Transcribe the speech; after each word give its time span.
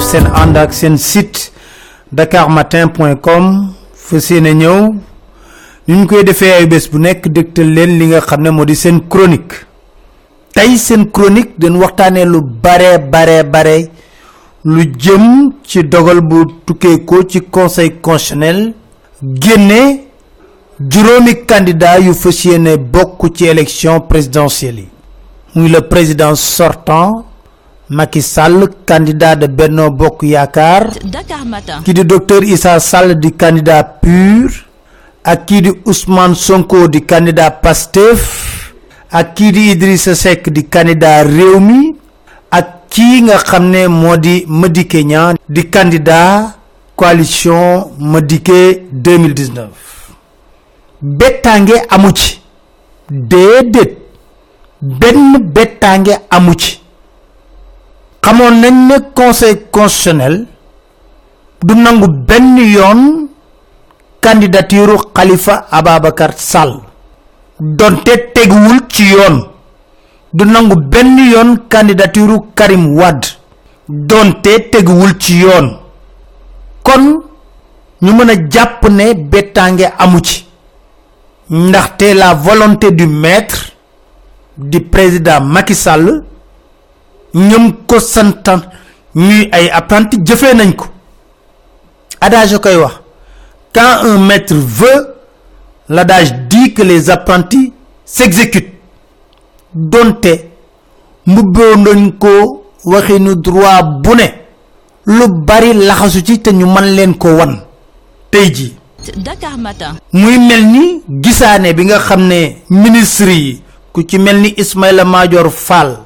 rafetlu 0.00 0.02
seen 0.02 0.26
seen 0.72 0.96
site 0.98 1.52
dakarmatin.com 2.12 3.74
fa 3.94 4.20
seene 4.20 4.54
ñëw. 4.54 4.94
Ñu 5.88 6.06
koy 6.06 6.24
defee 6.24 6.52
ay 6.52 6.66
bu 6.66 6.98
seen 8.74 9.00
chronique. 9.08 9.66
Seen 10.76 11.10
chronique 11.10 11.54
lu 12.24 12.40
bare 12.42 12.98
bare 12.98 13.44
bare 13.44 13.90
lu 14.64 14.82
jëm 14.98 15.52
ci 15.64 15.82
dogal 15.84 16.20
conseil 17.50 18.00
constitutionnel 18.00 18.74
génne 19.22 20.00
juróomi 20.90 21.44
candidat 21.46 21.98
yu 22.00 22.12
fas 22.14 22.44
yéene 22.44 22.76
ci 23.34 23.46
élection 23.46 24.00
présidentielle 24.00 24.84
le 25.68 25.80
président 25.80 26.34
sortant 26.34 27.24
Macky 27.90 28.22
Sall 28.22 28.68
candidat 28.86 29.36
de 29.42 29.46
Benno 29.48 29.90
Bokk 29.90 30.22
Yaakaar 30.22 30.90
ki 31.84 31.92
di 31.92 32.04
docteur 32.06 32.42
Issa 32.46 32.78
Sall 32.80 33.18
di 33.18 33.30
candidat 33.36 33.98
pur 34.00 34.46
ak 35.26 35.46
kii 35.46 35.60
di 35.60 35.70
Ousmane 35.84 36.34
Sonko 36.34 36.86
di 36.88 37.02
candidat 37.04 37.60
Pastef 37.60 38.22
ak 39.10 39.34
kii 39.34 39.50
di 39.52 39.62
Idrissa 39.74 40.14
Seck 40.14 40.48
di 40.50 40.68
candidat 40.68 41.26
Rewmi 41.26 41.90
ak 42.50 42.86
kii 42.94 43.22
nga 43.26 43.36
xam 43.42 43.70
ne 43.70 43.86
moo 43.88 44.16
di 44.16 44.44
Madické 44.46 45.02
Niang 45.04 45.36
di 45.48 45.68
candidat 45.68 46.56
coalition 46.94 47.90
Madické 47.98 48.86
2019 48.92 49.90
bettange 51.02 51.74
amu 51.88 52.12
ci. 52.12 52.40
Déedéet. 53.10 53.96
Benn 54.82 55.38
bettange 55.52 56.16
amu 56.30 56.54
ci 56.54 56.79
xamoon 58.22 58.54
nañ 58.60 58.74
ne 58.88 58.96
conseil 59.14 59.56
constitutionnel 59.72 60.46
du 61.62 61.74
nangu 61.74 62.06
benn 62.28 62.56
yoon 62.58 63.28
candidature 64.20 64.96
Khalifa 65.14 65.66
Ababacar 65.70 66.32
Sall. 66.36 66.80
Donte 67.60 68.12
teguwul 68.34 68.80
ci 68.88 69.04
yoon. 69.12 69.36
Du 70.32 70.44
nangu 70.44 70.74
benn 70.92 71.18
yoon 71.32 71.56
candidature 71.68 72.36
Karim 72.54 72.96
Wade. 72.96 73.26
Donte 73.88 74.70
teguwul 74.70 75.18
ci 75.18 75.38
yoon. 75.40 75.76
Kon 76.82 77.22
ñu 78.02 78.12
mën 78.12 78.30
a 78.30 78.34
jàpp 78.50 78.88
ne 78.88 79.14
bettange 79.14 79.86
amu 79.98 80.20
ci. 80.22 80.46
Ndaxte 81.50 82.14
la 82.14 82.34
volonté 82.34 82.90
du 82.92 83.06
maître 83.06 83.72
di 84.56 84.80
président 84.80 85.40
Macky 85.40 85.74
Sall 85.74 86.22
ñëm 87.34 87.72
ko 87.86 88.00
santan 88.00 88.60
ñuy 89.14 89.48
ay 89.52 89.68
apprenti 89.70 90.16
jëfee 90.24 90.54
nañ 90.54 90.72
ko. 90.76 90.86
Adage 92.20 92.58
koy 92.58 92.76
wax 92.76 92.94
quand 93.74 94.04
un 94.04 94.18
maître 94.18 94.54
veut 94.54 95.14
l'adage 95.88 96.32
dit 96.48 96.74
que 96.74 96.82
les 96.82 97.08
apprentis 97.10 97.72
s'exécutent. 98.04 98.74
Donte 99.74 100.50
mbubboo 101.26 101.76
nañ 101.76 102.12
ko 102.18 102.64
waxinu 102.84 103.36
droit 103.36 103.82
bu 104.02 104.10
ne 104.16 104.26
lu 105.06 105.28
bari 105.46 105.72
laxasu 105.74 106.22
ci 106.24 106.40
te 106.40 106.50
ñu 106.50 106.66
man 106.66 106.84
leen 106.96 107.14
ko 107.14 107.28
wan. 107.36 107.60
Tey 108.30 108.52
ji 108.54 108.74
Dakar 109.16 109.56
Matin. 109.58 109.94
muy 110.12 110.38
mel 110.38 110.66
ni 110.66 111.02
gisaane 111.22 111.72
bi 111.74 111.84
nga 111.84 111.98
xam 111.98 112.26
ne 112.26 112.56
ministre 112.68 113.30
yi 113.32 113.62
ku 113.92 114.02
ci 114.02 114.18
mel 114.18 114.40
ni 114.40 114.54
Ismaïla 114.56 115.04
Madior 115.04 115.50
Fall 115.50 115.98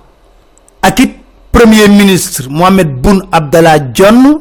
ak 0.87 0.99
it 1.01 1.13
premier 1.53 1.89
ministre 1.89 2.45
Mohamed 2.51 2.91
Boun 3.03 3.19
Abdallah 3.33 3.79
Dionne 3.95 4.33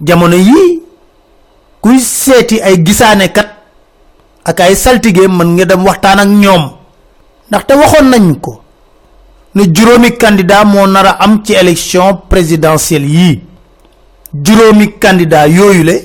jamono 0.00 0.36
yii 0.36 0.80
kuy 1.82 1.98
seeti 2.00 2.60
ay 2.62 2.76
kat 3.36 3.48
ak 4.44 4.60
ay 4.60 4.74
saltige 4.76 5.28
mën 5.28 5.48
nga 5.56 5.64
dem 5.64 5.84
waxtaan 5.84 6.18
ak 6.24 6.28
ñoom 6.42 6.64
ndaxte 7.48 7.72
waxoon 7.80 8.08
nañ 8.10 8.40
ko 8.40 8.62
ne 9.54 9.62
juróomi 9.74 10.16
candidat 10.16 10.64
moo 10.64 10.86
nar 10.86 11.06
a 11.06 11.16
am 11.24 11.42
ci 11.44 11.52
élection 11.54 12.16
présidentielle 12.30 13.06
yii 13.08 13.40
juróomi 14.44 14.86
candidat 14.98 15.48
yooyu 15.48 15.82
le 15.84 15.96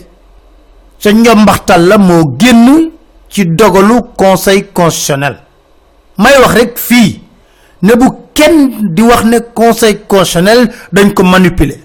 sa 1.00 1.12
njombaxtal 1.12 1.88
la 1.88 1.98
moo 1.98 2.36
génn 2.40 2.92
ci 3.30 3.46
dogalu 3.46 4.02
conseil 4.16 4.64
constitutionnel. 4.74 5.36
May 6.18 6.34
wax 6.42 6.54
rek 6.56 6.78
fii 6.78 7.22
ne 7.82 7.94
bu 7.96 8.06
kenn 8.34 8.94
di 8.96 9.02
wax 9.02 9.24
ne 9.26 9.40
conseil 9.54 10.00
constitutionnel 10.08 10.70
dañ 10.94 11.14
ko 11.14 11.24
manipuler. 11.24 11.80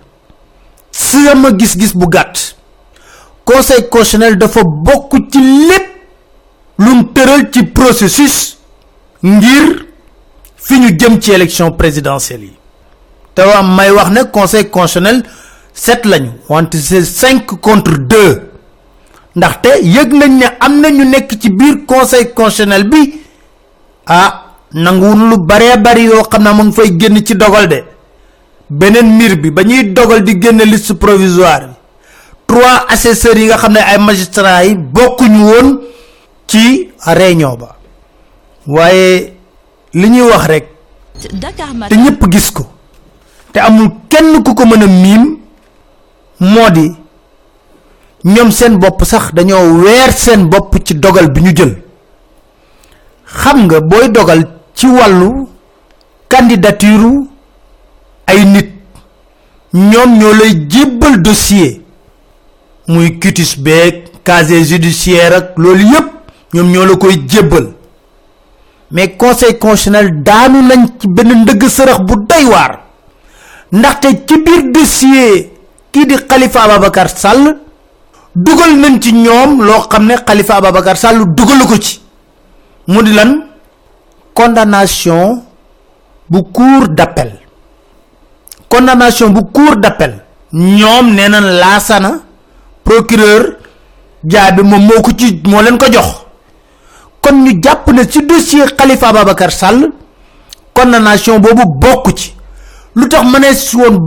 Sama 0.90 1.50
gis-gis 1.58 1.94
bu 1.94 2.06
gàtt. 2.08 2.56
Conseil 3.44 3.88
constitutionnel 3.88 4.36
dafa 4.38 4.60
bokk 4.64 5.12
ci 5.32 5.38
lépp 5.68 5.86
lum 6.78 7.12
tëral 7.14 7.50
ci 7.50 7.64
processus 7.64 8.56
ngir 9.22 9.86
fi 10.56 10.78
ñu 10.80 10.90
jëm 10.98 11.20
ci 11.20 11.32
élection 11.32 11.72
présidentielle 11.72 12.44
yi. 12.44 12.52
Te 13.34 13.42
waa 13.42 13.62
may 13.62 13.90
wax 13.90 14.10
ne 14.10 14.22
conseil 14.30 14.68
constitutionnel 14.70 15.22
sept 15.74 16.04
lañu 16.06 16.30
wante 16.48 16.76
c'est 16.76 17.04
cinq 17.04 17.46
contre 17.60 17.98
deux. 17.98 18.48
Ndaxte 19.36 19.78
yëg 19.82 20.12
nañ 20.12 20.38
ne 20.38 20.46
am 20.60 20.80
na 20.80 20.90
ñu 20.90 21.04
nekk 21.04 21.38
ci 21.40 21.50
biir 21.50 21.84
conseil 21.86 22.32
constitutionnel 22.34 22.84
bi. 22.88 23.20
Ah 24.06 24.41
nanguwul 24.74 25.28
lu 25.30 25.36
baree 25.38 25.76
bari 25.76 26.04
yoo 26.04 26.22
xam 26.30 26.42
naa 26.42 26.52
mu 26.52 26.62
ngi 26.64 26.72
fay 26.72 26.90
génn 26.98 27.24
ci 27.24 27.34
dogal 27.34 27.68
de. 27.68 27.84
Beneen 28.70 29.14
mbir 29.16 29.36
bi 29.42 29.50
ba 29.50 29.62
ñuy 29.62 29.92
dogal 29.92 30.22
di 30.24 30.38
génn 30.40 30.58
liste 30.64 30.94
provisoire 30.94 31.66
bi 31.66 31.74
trois 32.46 32.84
assesseurs 32.88 33.38
yi 33.38 33.46
nga 33.46 33.56
xam 33.56 33.72
ne 33.72 33.78
ay 33.80 33.98
magistrats 33.98 34.64
yi 34.66 34.74
bokkuñu 34.76 35.44
woon 35.44 35.80
ci 36.46 36.90
réunion 37.06 37.56
ba. 37.56 37.76
Waaye 38.66 39.34
li 39.94 40.08
ñuy 40.10 40.22
wax 40.30 40.46
rek 40.46 40.66
te 41.88 41.94
ñëpp 41.96 42.30
gis 42.32 42.50
ko 42.50 42.66
te 43.52 43.58
amul 43.60 43.90
kenn 44.08 44.42
ku 44.42 44.54
ko 44.54 44.64
mën 44.64 44.82
a 44.82 44.86
miim 44.86 45.36
moo 46.40 46.70
di 46.70 46.92
ñoom 48.24 48.50
seen 48.50 48.78
bopp 48.78 49.04
sax 49.04 49.32
dañoo 49.34 49.82
weer 49.82 50.12
seen 50.12 50.48
bopp 50.48 50.74
ci 50.84 50.94
dogal 50.94 51.30
bi 51.30 51.40
ñu 51.42 51.52
jël. 51.56 51.82
Xam 53.26 53.64
nga 53.66 53.80
booy 53.80 54.08
dogal 54.10 54.46
ci 54.74 54.86
wàllu 54.86 55.48
candidature 56.28 57.26
ay 58.26 58.44
nit. 58.44 58.72
Ñoom 59.74 60.18
ñoo 60.18 61.16
dossier. 61.22 61.80
Muy 62.88 63.18
cutis 63.18 63.56
beeg 63.58 64.04
casier 64.24 64.64
judiciaire 64.64 65.34
ak 65.34 65.56
loolu 65.58 65.84
yépp 65.84 66.08
ñoom 66.52 66.70
ñoo 66.72 66.84
la 66.86 66.96
koy 66.96 67.24
jébbal. 67.28 67.72
Mais 68.90 69.16
conseil 69.16 69.58
constitutionnel 69.58 70.22
daanu 70.22 70.62
nañ 70.62 70.86
ci 70.98 71.08
benn 71.08 71.42
ndëgg 71.42 71.62
sërëx 71.68 72.00
bu 72.00 72.14
doy 72.28 72.44
waar. 72.44 72.80
Ndaxte 73.72 74.08
ci 74.26 74.36
biir 74.42 74.70
dossier 74.72 75.50
kii 75.90 76.06
di 76.06 76.16
Khalifa 76.28 76.62
Ababacar 76.64 77.08
Sall 77.08 77.56
dugal 78.34 78.76
nañ 78.76 79.00
ci 79.00 79.12
ñoom 79.12 79.62
loo 79.62 79.86
xam 79.88 80.04
ne 80.06 80.14
Khalifa 80.26 80.56
Ababacar 80.56 80.96
Sall 80.98 81.24
dugalu 81.34 81.64
ko 81.66 81.78
ci. 81.78 82.00
Mu 82.88 83.02
di 83.02 83.12
lan 83.14 83.51
condamnation 84.34 85.42
bu 86.30 86.42
cour 86.52 86.88
d'appel. 86.88 87.32
Condamnation 88.68 89.30
bu 89.30 89.40
cour 89.52 89.76
d'appel. 89.76 90.18
Ñoom 90.52 91.14
nee 91.14 91.28
nañ 91.28 91.44
laasana 91.60 92.10
procureur 92.84 93.56
jaabi 94.24 94.62
moom 94.62 94.82
moo 94.86 95.00
ko 95.02 95.10
ci 95.16 95.40
moo 95.46 95.62
leen 95.62 95.78
ko 95.78 95.86
jox. 95.92 96.26
Kon 97.20 97.42
ñu 97.44 97.60
jàpp 97.62 97.88
ne 97.92 98.02
ci 98.04 98.22
dossier 98.26 98.66
Khalifa 98.76 99.08
Ababacar 99.08 99.50
Sall 99.52 99.90
condamnation 100.74 101.38
boobu 101.38 101.64
bokk 101.66 102.14
ci. 102.18 102.34
Lu 102.94 103.08
tax 103.08 103.24
mënee 103.24 103.54
si 103.54 103.76
woon 103.76 104.04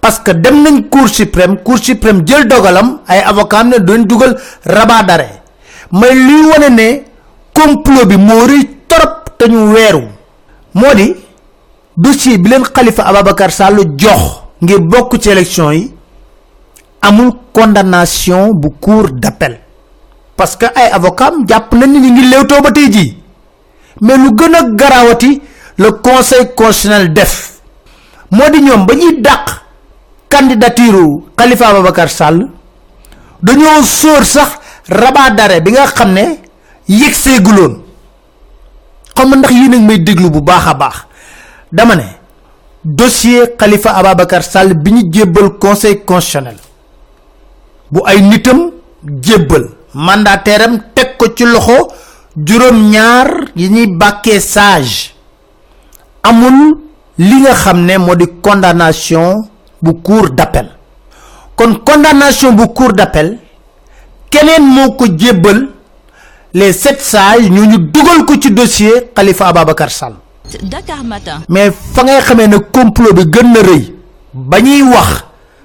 parce 0.00 0.18
que 0.18 0.30
dem 0.32 0.62
nañ 0.62 0.88
cour 0.88 1.08
suprême 1.08 1.58
cour 1.62 1.78
suprême 1.78 2.22
jël 2.26 2.48
dogalam 2.48 3.00
ay 3.06 3.20
avocat 3.20 3.64
ne 3.64 3.78
doon 3.78 4.02
dugal 4.04 4.36
rabat 4.64 5.02
d'arrêt. 5.04 5.42
Mais 5.92 6.14
luy 6.14 6.46
wane 6.50 6.70
ne 6.74 7.02
complot 7.54 8.06
bi 8.06 8.16
moo 8.16 8.46
rëy 8.46 8.79
te 9.40 9.48
ñu 9.48 9.72
weeru 9.72 10.02
moo 10.74 10.94
di 10.94 11.14
dossier 11.96 12.38
bi 12.38 12.50
Khalifa 12.74 13.04
Ababacar 13.08 13.50
Sall 13.50 13.76
jox 13.96 14.42
ngir 14.60 14.80
bokk 14.80 15.18
ci 15.18 15.30
élection 15.30 15.70
yi 15.72 15.94
amul 17.00 17.32
condamnation 17.52 18.52
bu 18.52 18.68
cour 18.80 19.08
d'appel. 19.10 19.60
Parce 20.36 20.56
que 20.56 20.66
ay 20.66 20.90
avocat 20.92 21.28
am 21.32 21.46
jàpp 21.48 21.72
nañ 21.74 21.88
ni 21.90 22.10
ngi 22.10 22.24
léewtoo 22.28 22.60
ba 22.62 22.70
tey 22.70 22.90
jii. 22.92 23.16
Mais 24.02 24.16
lu 24.18 24.30
gën 24.36 24.54
a 24.54 24.62
garawati 24.74 25.40
le 25.78 25.90
conseil 25.92 26.54
constitutionnel 26.54 27.12
def. 27.14 27.60
Moo 28.30 28.50
di 28.52 28.60
ñoom 28.60 28.84
ba 28.86 28.94
ñuy 28.94 29.20
dàq 29.22 29.62
candidature 30.28 31.22
Khalifa 31.36 31.68
Ababacar 31.68 32.10
Sall 32.10 32.46
dañoo 33.42 33.82
sóor 33.82 34.24
sax 34.24 34.50
rabat 34.88 35.30
d'arrêt 35.34 35.60
bi 35.62 35.72
nga 35.72 35.86
xam 35.86 36.14
xam 39.16 39.34
ndax 39.36 39.50
yii 39.52 39.68
nag 39.68 39.80
may 39.82 39.98
déglu 39.98 40.30
bu 40.30 40.40
baax 40.40 40.66
a 40.66 40.74
baax. 40.74 40.96
Dama 41.72 41.94
ne 41.96 42.04
dossier 42.84 43.56
khalifa 43.58 43.90
ababakar 43.94 44.42
sall 44.42 44.74
biñu 44.74 45.10
jébbal 45.12 45.58
conseil 45.58 46.04
constitutionnel 46.04 46.56
bu 47.90 48.00
ay 48.06 48.20
nitam 48.22 48.70
jébbal 49.22 49.68
mandataire 49.94 50.62
am 50.64 50.80
teg 50.94 51.16
ko 51.18 51.26
ci 51.34 51.44
loxo 51.44 51.88
juróom 52.36 52.90
ñaar 52.90 53.28
yi 53.56 53.68
ñuy 53.68 53.86
bàkkee 53.96 54.40
sage. 54.40 55.14
Amul 56.22 56.78
li 57.18 57.36
nga 57.40 57.54
xam 57.54 57.84
ne 57.84 57.94
condamnation 58.42 59.48
bu 59.82 59.92
cour 60.02 60.30
d'appel. 60.30 60.68
Kon 61.56 61.74
condamnation 61.84 62.52
bu 62.52 62.68
cour 62.74 62.92
d'appel 62.92 63.38
keneen 64.30 64.64
moo 64.64 64.92
ko 64.96 65.06
les 66.54 66.72
sept 66.72 67.00
sages 67.00 67.48
ñu 67.50 67.64
ñu 67.66 67.78
dugal 67.92 68.24
ko 68.26 68.34
ci 68.40 68.50
dossier 68.52 69.10
khalifa 69.14 69.48
ababakar 69.48 69.90
sall 69.90 70.14
Dakar 70.62 71.04
Matin. 71.04 71.42
mais 71.48 71.70
fa 71.70 72.02
ngay 72.02 72.20
xamee 72.22 72.48
ne 72.48 72.56
complot 72.72 73.12
bi 73.14 73.22
gën 73.30 73.52
na 73.52 73.60
rëy 73.62 73.94
ba 74.34 74.60
ñuy 74.60 74.82
wax 74.82 75.24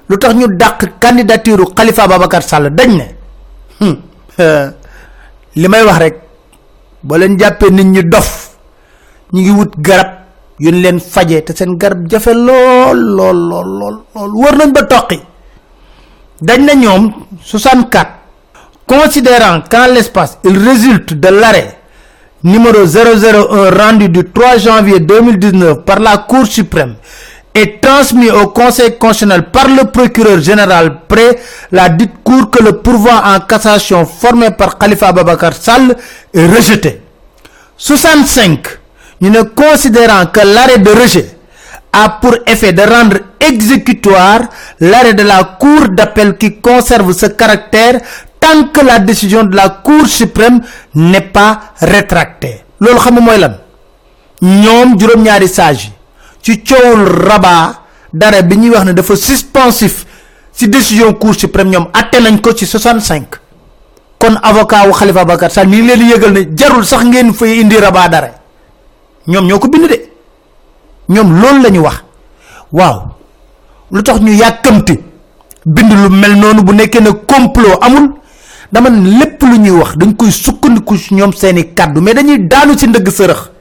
lu 0.09 0.17
tax 0.17 0.33
ñu 0.35 0.47
dàq 0.57 0.99
candidature 0.99 1.65
khalifa 1.75 2.03
ababakar 2.03 2.43
sall 2.43 2.69
dañ 2.69 2.91
ne 2.97 3.07
hmm, 3.79 3.95
li 5.55 5.67
may 5.67 5.83
wax 5.83 5.97
rek 5.99 6.15
boo 7.03 7.17
leen 7.17 7.37
jàppee 7.39 7.71
nit 7.71 7.85
ñi 7.85 8.03
dof 8.03 8.49
ñi 9.33 9.41
ngi 9.41 9.51
wut 9.51 9.71
garab 9.77 10.09
yuñ 10.59 10.75
leen 10.81 10.99
faje 10.99 11.41
te 11.43 11.53
seen 11.55 11.77
garab 11.77 12.07
jafe 12.09 12.31
lool 12.33 12.97
lool 13.17 13.37
lool 13.49 13.67
lool 13.79 13.95
lool 14.13 14.31
wër 14.35 14.55
nañ 14.57 14.71
ba 14.71 14.83
toqi 14.83 15.19
dañ 16.41 16.61
na 16.65 16.73
ñoom 16.73 17.11
64 17.43 18.24
considérant 18.87 19.61
qu'en 19.69 19.87
l'espace 19.87 20.37
il 20.43 20.57
résulte 20.57 21.13
de 21.13 21.27
l'arrêt 21.29 21.77
numéro 22.43 22.85
001 22.85 23.69
rendu 23.71 24.09
du 24.09 24.23
3 24.23 24.57
janvier 24.57 24.99
2019 24.99 25.83
par 25.83 25.99
la 25.99 26.17
Cour 26.19 26.45
suprême 26.45 26.95
et 27.55 27.79
transmis 27.79 28.29
au 28.29 28.47
Conseil 28.49 28.97
constitutionnel 28.97 29.49
par 29.49 29.67
le 29.69 29.85
procureur 29.89 30.39
général 30.41 30.97
près 31.07 31.39
la 31.71 31.87
dite 31.89 32.11
Cour 32.23 32.51
que 32.51 32.61
le 32.61 32.73
pourvoi 32.81 33.23
en 33.25 33.39
cassation 33.39 34.05
formé 34.05 34.51
par 34.51 34.77
Khalifa 34.77 35.13
Babakar 35.13 35.53
Sall 35.53 35.95
est 36.33 36.45
rejeté. 36.47 37.01
65. 37.77 38.67
Nous 39.21 39.29
ne 39.29 39.41
considérant 39.43 40.25
que 40.25 40.41
l'arrêt 40.41 40.79
de 40.79 40.89
rejet 40.91 41.29
a 41.93 42.09
pour 42.21 42.35
effet 42.45 42.73
de 42.73 42.81
rendre 42.81 43.17
exécutoire 43.39 44.41
l'arrêt 44.81 45.13
de 45.13 45.23
la 45.23 45.55
Cour 45.57 45.87
d'appel 45.89 46.35
qui 46.37 46.59
conserve 46.59 47.13
ce 47.13 47.27
caractère 47.27 48.01
tant 48.45 48.67
que 48.71 48.81
la 48.85 48.99
décision 48.99 49.43
de 49.43 49.55
la 49.55 49.69
Cour 49.69 50.05
suprême 50.07 50.61
n'est 50.93 51.21
pas 51.33 51.59
rétractée. 51.81 52.61
loolu 52.79 52.99
xam 52.99 53.19
mooy 53.19 53.39
lan? 53.39 53.55
Ñoom 54.41 54.99
juróom-ñaari 54.99 55.47
sage 55.47 55.91
ci 56.41 56.61
coowul 56.63 57.05
dara 58.13 58.41
ne 58.41 59.15
suspensif 59.15 60.05
ci 60.53 60.67
décision 60.67 61.13
Cour 61.13 61.33
suprême 61.33 61.69
ñoom 61.69 61.87
atte 61.93 62.19
nañ 62.21 62.39
ko 62.41 62.53
ci 62.53 62.65
65 62.67 63.23
kon 64.19 64.35
avocat 64.43 64.85
wu 64.87 64.93
Khalifa 64.93 65.25
Bakar 65.25 65.49
ni 65.65 65.81
leen 65.81 66.01
yëgal 66.09 66.31
ne 66.33 66.41
jarul 66.55 66.85
sax 66.85 67.03
ngeen 67.05 67.33
fay 67.33 67.61
indi 67.61 67.75
dara 67.79 68.29
ñoom 69.27 69.47
ñoo 69.47 69.59
de. 69.87 70.05
Ñoom 71.09 71.41
loolu 71.41 71.61
la 71.63 71.69
ñu 71.69 71.79
wax. 71.81 72.03
Waaw. 72.71 73.01
Lu 73.91 74.03
tax 74.03 74.19
ñu 74.19 74.31
yàkkamti 74.33 74.99
bind 75.65 75.91
lu 75.91 76.09
ne 77.01 77.11
complot 77.25 77.79
amul? 77.81 78.11
Dama 78.71 78.89
lépp 78.89 79.41
lu 79.43 79.57
ñuy 79.59 79.71
wax 79.79 79.97
dañ 79.97 80.13
koy 80.15 80.31
sukkandiku 80.31 80.95
ñoom 81.11 81.31
mais 82.01 82.13
dañuy 82.13 82.39
daanu 82.47 82.77
ci 82.77 82.87
ndëgg 82.87 83.09
sërëx. 83.09 83.55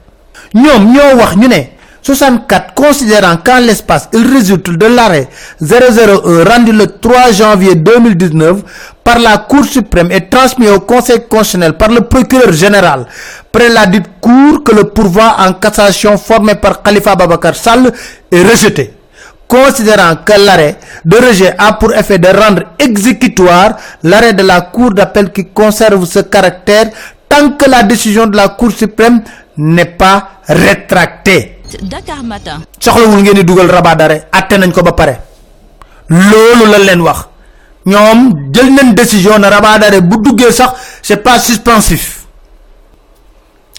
ñoom 0.55 0.93
ñoo 0.93 1.17
wax 1.19 1.35
ñu 1.35 1.47
ne 1.47 1.69
64 2.01 2.73
considérant 2.75 3.37
qu'en 3.43 3.59
l'espace 3.59 4.07
il 4.13 4.25
résulte 4.31 4.69
de 4.69 4.85
l'arrêt 4.85 5.27
001 5.61 6.43
rendu 6.43 6.71
le 6.71 6.85
3 6.87 7.31
janvier 7.31 7.75
2019 7.75 8.61
par 9.03 9.19
la 9.19 9.39
Cour 9.39 9.65
suprême 9.65 10.11
et 10.11 10.29
transmis 10.29 10.69
au 10.69 10.79
Conseil 10.79 11.19
constitutionnel 11.27 11.73
par 11.73 11.89
le 11.89 12.01
procureur 12.01 12.53
général 12.53 13.05
près 13.51 13.69
la 13.69 13.85
dite 13.87 14.05
Cour 14.21 14.63
que 14.63 14.73
le 14.75 14.83
pourvoi 14.85 15.35
en 15.39 15.53
cassation 15.53 16.17
formé 16.17 16.55
par 16.55 16.81
Khalifa 16.83 17.15
Babakar 17.15 17.55
Sall 17.55 17.91
est 18.31 18.43
rejeté 18.43 18.93
considérant 19.63 20.15
que 20.25 20.33
l'arrêt 20.45 20.77
de 21.05 21.17
rejet 21.17 21.55
a 21.57 21.73
pour 21.73 21.93
effet 21.93 22.19
de 22.19 22.27
rendre 22.27 22.63
exécutoire 22.79 23.75
l'arrêt 24.03 24.33
de 24.33 24.43
la 24.43 24.61
Cour 24.61 24.93
d'appel 24.93 25.31
qui 25.31 25.45
conserve 25.47 26.05
ce 26.05 26.19
caractère 26.19 26.89
tant 27.29 27.51
que 27.51 27.69
la 27.69 27.83
décision 27.83 28.27
de 28.27 28.35
la 28.35 28.49
Cour 28.49 28.71
suprême 28.71 29.21
n'est 29.57 29.85
pas 29.85 30.29
rétractée. 30.47 31.61
Dakar 31.81 32.23
Matin. 32.23 32.61
soxlawul 32.79 33.21
ngeen 33.23 33.33
di 33.39 33.43
dugal 33.43 33.69
rabat 33.71 33.95
d'arrêt 33.95 34.27
atte 34.31 34.53
nañ 34.57 34.71
ko 34.71 34.83
ba 34.83 34.91
pare 34.93 35.15
loolu 36.09 36.65
la 36.71 36.77
leen 36.77 37.01
wax 37.01 37.19
ñoom 37.85 38.51
jël 38.53 38.69
nañ 38.73 38.93
décision 38.93 39.39
na 39.39 39.49
rabat 39.49 39.79
d'arrêt 39.79 40.01
bu 40.01 40.17
duggee 40.21 40.51
sax 40.51 40.73
c'est 41.01 41.23
pas 41.23 41.39
suspensif 41.39 42.27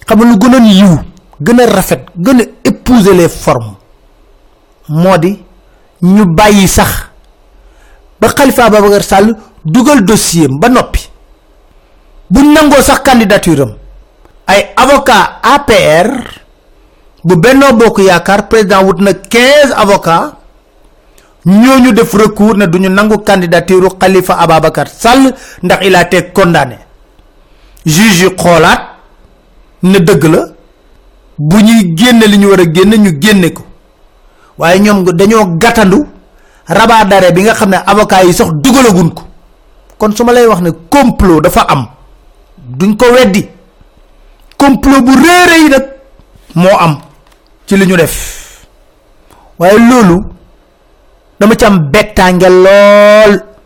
xam 0.06 0.19
lu 0.25 0.34
gënoon 0.37 0.67
yiw 0.67 0.99
gën 1.40 1.61
a 1.61 1.67
rafet 1.67 2.05
gën 2.19 2.40
a 2.40 2.44
épouser 2.69 3.14
les 3.14 3.29
formes 3.29 3.76
moo 4.88 5.17
di 5.17 5.38
ñu 6.02 6.25
bàyyi 6.26 6.69
sax 6.69 6.90
ba 8.20 8.28
Khalifa 8.28 8.64
Ababacar 8.64 9.02
Sall 9.02 9.37
dugal 9.64 10.04
dossier 10.04 10.48
ba 10.48 10.69
noppi. 10.69 11.08
Nangoo 12.31 12.82
sax 12.82 13.00
candidature 13.02 13.62
am 13.62 13.75
ay 14.46 14.72
avocat 14.76 15.40
APR 15.43 16.08
bu 17.25 17.37
Benno 17.37 17.72
Bokk 17.72 17.98
Yaakaar 17.98 18.48
président 18.48 18.82
wut 18.84 18.98
na 19.00 19.12
15 19.12 19.72
avocats 19.76 20.32
ñooñu 21.46 21.93
def 21.93 22.12
recours 22.15 22.56
ne 22.56 22.67
duñu 22.67 22.88
nangu 22.88 23.19
candidature 23.22 23.88
Khalifa 23.98 24.34
Ababacar 24.38 24.88
Sall 24.88 25.34
ndax 25.62 25.79
il 25.86 25.94
a 25.94 26.03
été 26.03 26.31
condamné. 26.32 26.79
Juge 27.84 28.22
yi 28.24 28.31
xoolaat 28.36 28.81
ne 29.82 29.98
dëgg 29.98 30.24
la 30.24 30.41
bu 31.38 31.56
ñuy 31.62 31.94
génne 31.96 32.24
li 32.26 32.38
ñu 32.38 32.48
génne 32.74 32.96
ñu 32.98 33.19
génne 33.22 33.53
ko 33.53 33.62
waaye 34.58 34.81
ñoom 34.81 35.05
dañoo 35.05 35.56
gàttandu 35.58 36.06
rabat 36.69 37.05
d'arrêt 37.08 37.32
bi 37.32 37.43
nga 37.43 37.55
xam 37.55 37.70
ne 37.70 37.77
avocat 37.86 38.25
yi 38.25 38.32
sax 38.32 38.48
dugalagun 38.63 39.10
ko. 39.15 39.22
kon 39.98 40.13
su 40.17 40.25
ma 40.25 40.32
lay 40.32 40.46
wax 40.46 40.60
ne 40.60 40.70
complot 40.91 41.41
dafa 41.43 41.60
am. 41.69 41.86
duñ 42.79 42.96
ko 42.96 43.06
weddi. 43.13 43.48
complot 44.56 45.01
bu 45.03 45.13
réere 45.15 45.56
yi 45.63 45.69
nag 45.69 45.84
am 46.81 46.98
ci 47.67 47.77
li 47.77 47.86
ñu 47.86 47.96
def. 47.96 48.65
waaye 49.58 49.79
loolu 49.79 50.22
dama 51.41 51.55
ci 51.56 51.65
am 51.65 51.91
bettange 51.91 52.48
lool. 52.48 53.56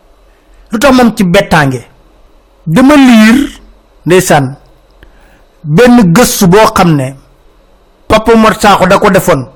lu 0.70 0.78
tax 0.78 0.92
moom 0.94 1.14
ci 1.16 1.25
bettange 1.25 1.80
dama 2.66 2.94
liir 2.97 3.37
ndeysaan 4.06 4.56
boo 5.62 6.66
xam 6.75 6.94
ne 6.97 7.14
Papa 8.09 8.32
da 8.88 8.99
ko 8.99 9.11
defoon 9.11 9.47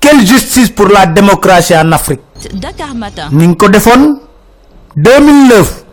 quelle 0.00 0.26
justice 0.26 0.70
pour 0.70 0.88
la 0.88 1.06
démocratie 1.06 1.76
en 1.76 1.92
Afrique? 1.92 2.20
Dakar 2.54 2.94
Matin. 2.94 3.28
ni 3.32 3.46
ngi 3.48 3.56
ko 3.56 3.68
defoon. 3.68 4.20
2009 4.96 5.84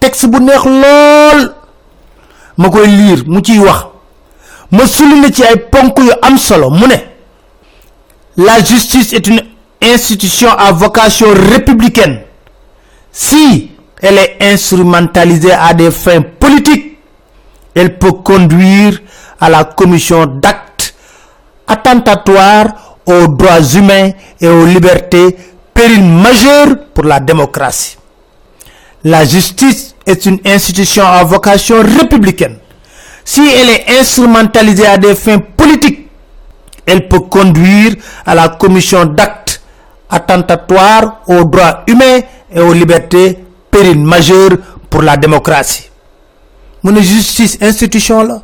texte 0.00 0.26
bu 0.26 0.40
neex 0.40 0.64
lool. 0.64 1.54
Ma 2.58 2.68
koy 2.70 2.86
lire 2.86 3.22
mu 3.26 3.40
ciy 3.42 3.58
wax. 3.58 3.86
Ma 4.70 4.86
souligner 4.86 5.32
ci 5.32 5.44
ay 5.44 5.56
ponk 5.70 5.98
yu 5.98 6.10
am 6.22 6.36
solo. 6.38 6.70
Mu 6.70 6.86
ne 6.88 6.98
la 8.36 8.62
justice 8.64 9.12
est 9.12 9.26
une 9.26 9.42
institution 9.82 10.50
à 10.50 10.72
vocation 10.72 11.26
républicaine. 11.52 12.20
Si 13.12 13.70
elle 14.00 14.18
est 14.18 14.36
instrumentalisée 14.40 15.52
à 15.52 15.74
des 15.74 15.90
fins 15.90 16.22
politiques 16.22 16.98
elle 17.74 17.98
peut 17.98 18.12
conduire 18.12 19.00
à 19.40 19.48
la 19.48 19.64
commission 19.64 20.26
d'actes 20.26 20.94
attentatoires 21.66 22.91
aux 23.06 23.26
droits 23.28 23.60
humains 23.74 24.10
et 24.40 24.48
aux 24.48 24.64
libertés 24.66 25.36
péril 25.74 26.04
majeur 26.04 26.66
pour 26.94 27.04
la 27.04 27.20
démocratie. 27.20 27.96
La 29.04 29.24
justice 29.24 29.94
est 30.06 30.26
une 30.26 30.38
institution 30.46 31.04
à 31.04 31.24
vocation 31.24 31.76
républicaine. 31.82 32.58
Si 33.24 33.40
elle 33.40 33.70
est 33.70 33.98
instrumentalisée 34.00 34.86
à 34.86 34.96
des 34.98 35.14
fins 35.14 35.38
politiques 35.38 36.02
elle 36.86 37.08
peut 37.08 37.20
conduire 37.20 37.94
à 38.26 38.34
la 38.34 38.48
commission 38.48 39.04
d'actes 39.04 39.60
attentatoires 40.10 41.20
aux 41.26 41.44
droits 41.44 41.84
humains 41.86 42.20
et 42.54 42.60
aux 42.60 42.72
libertés 42.72 43.38
péril 43.70 43.98
majeur 43.98 44.50
pour 44.90 45.02
la 45.02 45.16
démocratie. 45.16 45.88
Mu 46.84 46.92
ne 46.92 47.00
justice 47.00 47.58
institution 47.62 48.22
la 48.24 48.42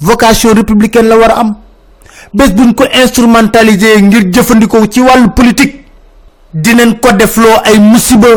vocation 0.00 0.52
républicaine 0.52 1.06
la 1.08 1.16
war 1.16 1.30
a 1.30 1.40
am 1.40 1.54
bés 2.34 2.50
buñ 2.52 2.74
ko 2.74 2.84
instrumentaliser 3.02 4.02
ngir 4.02 4.30
jëfandikoo 4.32 4.86
ci 4.90 5.00
politique 5.36 5.84
dinañ 6.52 6.98
ko 7.00 7.12
defloo 7.12 7.60
ay 7.64 7.78
musiba 7.78 8.28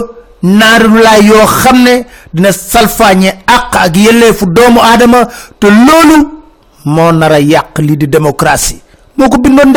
naarulaay 0.43 1.25
yoo 1.25 1.45
xam 1.45 1.83
ne 1.83 2.05
dina 2.33 2.51
salfaañe 2.51 3.29
àq 3.47 3.75
ak 3.75 3.95
yelleefu 3.97 4.45
doomu 4.45 4.79
aadama 4.81 5.27
te 5.59 5.67
loolu 5.67 6.29
moo 6.85 7.11
nar 7.11 7.31
a 7.31 7.39
yàq 7.39 7.81
di 7.81 8.07
démocratie 8.07 8.79
moo 9.17 9.29
ko 9.29 9.37
bindoon 9.37 9.73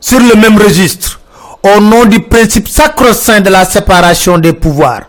sur 0.00 0.20
le 0.20 0.34
même 0.36 0.58
registre 0.58 1.20
au 1.62 1.80
nom 1.80 2.04
du 2.04 2.20
principe 2.20 2.68
sacro-saint 2.68 3.40
de 3.40 3.50
la 3.50 3.64
séparation 3.64 4.38
des 4.38 4.52
pouvoirs. 4.52 5.02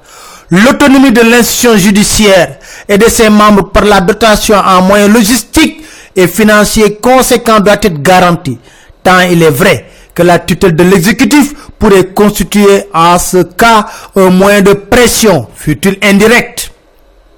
L'autonomie 0.50 1.12
de 1.12 1.22
l'institution 1.22 1.78
judiciaire 1.78 2.58
et 2.88 2.98
de 2.98 3.08
ses 3.08 3.30
membres 3.30 3.70
par 3.72 3.86
la 3.86 4.02
dotation 4.02 4.56
en 4.58 4.82
moyens 4.82 5.14
logistiques 5.14 5.79
et 6.16 6.28
financiers 6.28 6.96
conséquents 6.96 7.60
doit 7.60 7.74
être 7.82 8.02
garantie, 8.02 8.58
tant 9.04 9.20
il 9.22 9.42
est 9.44 9.50
vrai 9.52 9.86
que 10.14 10.24
la 10.24 10.40
tutelle 10.40 10.76
de 10.76 10.84
l'exécutif 10.84 11.54
pourrait 11.78 12.08
constituer 12.08 12.84
en 12.94 13.18
ce 13.18 13.44
cas 13.44 13.86
un 14.16 14.30
moyen 14.30 14.62
de 14.62 14.74
pression, 14.74 15.48
fut-il 15.56 15.98
indirect, 16.04 16.72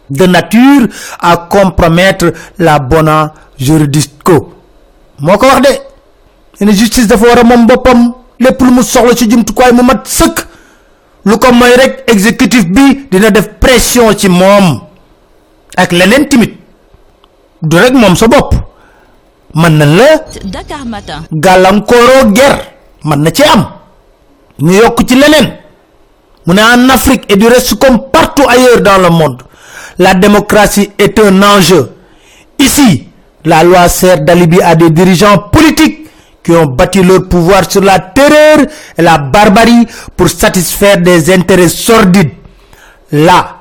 de 0.09 0.25
nature 0.25 0.87
à 1.19 1.37
compromettre 1.49 2.33
la 2.57 2.79
bona 2.79 3.33
juridisco. 3.57 4.53
moko 5.19 5.45
wax 5.45 5.61
de 5.61 6.65
une 6.65 6.71
justice 6.73 7.07
dafa 7.07 7.25
wara 7.27 7.43
mom 7.43 7.65
bopam 7.67 8.13
lepp 8.39 8.61
lu 8.61 8.71
mu 8.71 8.83
soxla 8.83 9.15
ci 9.15 9.29
jumtukaay 9.29 9.71
mu 9.71 9.83
mat 9.83 10.07
seuk 10.07 10.47
lu 11.25 11.37
ko 11.37 11.47
exécutif 12.07 12.65
bi 12.67 13.05
dina 13.11 13.29
def 13.29 13.49
pression 13.59 14.11
ci 14.17 14.27
mom 14.29 14.81
ak 15.77 15.91
du 17.61 17.77
rek 17.77 17.93
mom 17.93 18.15
sa 18.15 18.27
na 19.53 19.85
la 19.85 20.05
Dakar 20.45 20.85
Matin. 20.85 21.23
galankoro 21.31 22.33
ger. 22.33 22.57
man 23.03 23.21
na 23.21 23.31
ci 23.31 23.43
am. 23.43 23.65
ñu 24.59 24.81
ci 25.07 25.15
leneen. 25.15 25.57
mu 26.45 26.53
ne 26.53 26.61
en 26.61 26.89
Afrique 26.89 27.31
et 27.31 27.35
du 27.35 27.47
reste 27.47 27.75
comme 27.75 28.09
partout 28.11 28.47
ailleurs 28.49 28.81
dans 28.81 28.97
le 28.97 29.09
monde 29.09 29.43
la 29.99 30.13
démocratie 30.15 30.89
est 30.97 31.19
un 31.19 31.43
enjeu. 31.43 31.91
Ici 32.57 33.07
la 33.45 33.63
loi 33.63 33.87
sert 33.89 34.21
d'alibi 34.21 34.59
à 34.61 34.75
des 34.75 34.89
dirigeants 34.89 35.37
politiques 35.51 36.07
qui 36.43 36.51
ont 36.53 36.65
bâti 36.65 37.03
leur 37.03 37.27
pouvoir 37.27 37.69
sur 37.69 37.81
la 37.81 37.99
terreur 37.99 38.65
et 38.97 39.01
la 39.01 39.17
barbarie 39.19 39.85
pour 40.17 40.29
satisfaire 40.29 40.97
des 40.97 41.31
intérêts 41.31 41.69
sordides. 41.69 42.31
Là 43.11 43.57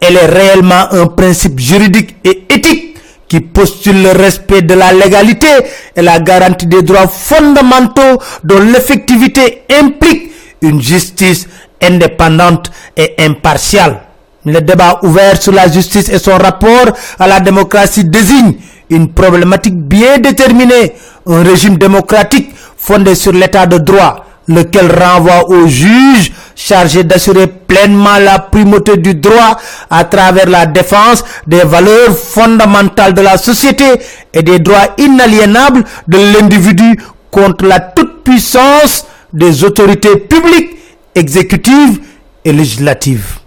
elle 0.00 0.16
est 0.16 0.26
réellement 0.26 0.92
un 0.92 1.06
principe 1.06 1.58
juridique 1.58 2.14
et 2.24 2.44
éthique 2.50 2.93
qui 3.34 3.40
postule 3.40 4.00
le 4.00 4.12
respect 4.12 4.62
de 4.62 4.74
la 4.74 4.92
légalité 4.92 5.48
et 5.96 6.02
la 6.02 6.20
garantie 6.20 6.66
des 6.66 6.82
droits 6.82 7.08
fondamentaux 7.08 8.20
dont 8.44 8.60
l'effectivité 8.60 9.62
implique 9.72 10.30
une 10.62 10.80
justice 10.80 11.48
indépendante 11.82 12.70
et 12.96 13.16
impartiale. 13.18 14.02
Le 14.44 14.60
débat 14.60 15.00
ouvert 15.02 15.42
sur 15.42 15.50
la 15.52 15.66
justice 15.68 16.08
et 16.10 16.18
son 16.20 16.36
rapport 16.38 16.92
à 17.18 17.26
la 17.26 17.40
démocratie 17.40 18.04
désigne 18.04 18.54
une 18.88 19.08
problématique 19.12 19.74
bien 19.76 20.18
déterminée, 20.18 20.92
un 21.26 21.42
régime 21.42 21.76
démocratique 21.76 22.50
fondé 22.76 23.16
sur 23.16 23.32
l'état 23.32 23.66
de 23.66 23.78
droit, 23.78 24.24
lequel 24.48 24.90
renvoie 24.92 25.48
au 25.50 25.66
juge 25.66 26.32
chargé 26.54 27.02
d'assurer 27.04 27.46
pleinement 27.46 28.18
la 28.18 28.38
primauté 28.38 28.96
du 28.96 29.14
droit 29.14 29.58
à 29.90 30.04
travers 30.04 30.48
la 30.48 30.66
défense 30.66 31.24
des 31.46 31.62
valeurs 31.62 32.16
fondamentales 32.16 33.14
de 33.14 33.22
la 33.22 33.36
société 33.36 33.84
et 34.32 34.42
des 34.42 34.58
droits 34.58 34.94
inaliénables 34.98 35.84
de 36.06 36.18
l'individu 36.18 36.98
contre 37.30 37.64
la 37.66 37.80
toute-puissance 37.80 39.06
des 39.32 39.64
autorités 39.64 40.16
publiques, 40.16 40.76
exécutives 41.14 41.98
et 42.44 42.52
législatives. 42.52 43.38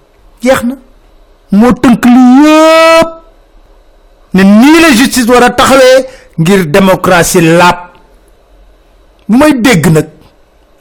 ne 4.33 4.43
nii 4.43 4.81
la 4.81 4.89
justice 4.91 5.25
démocratie 6.67 7.41
laab 7.41 7.77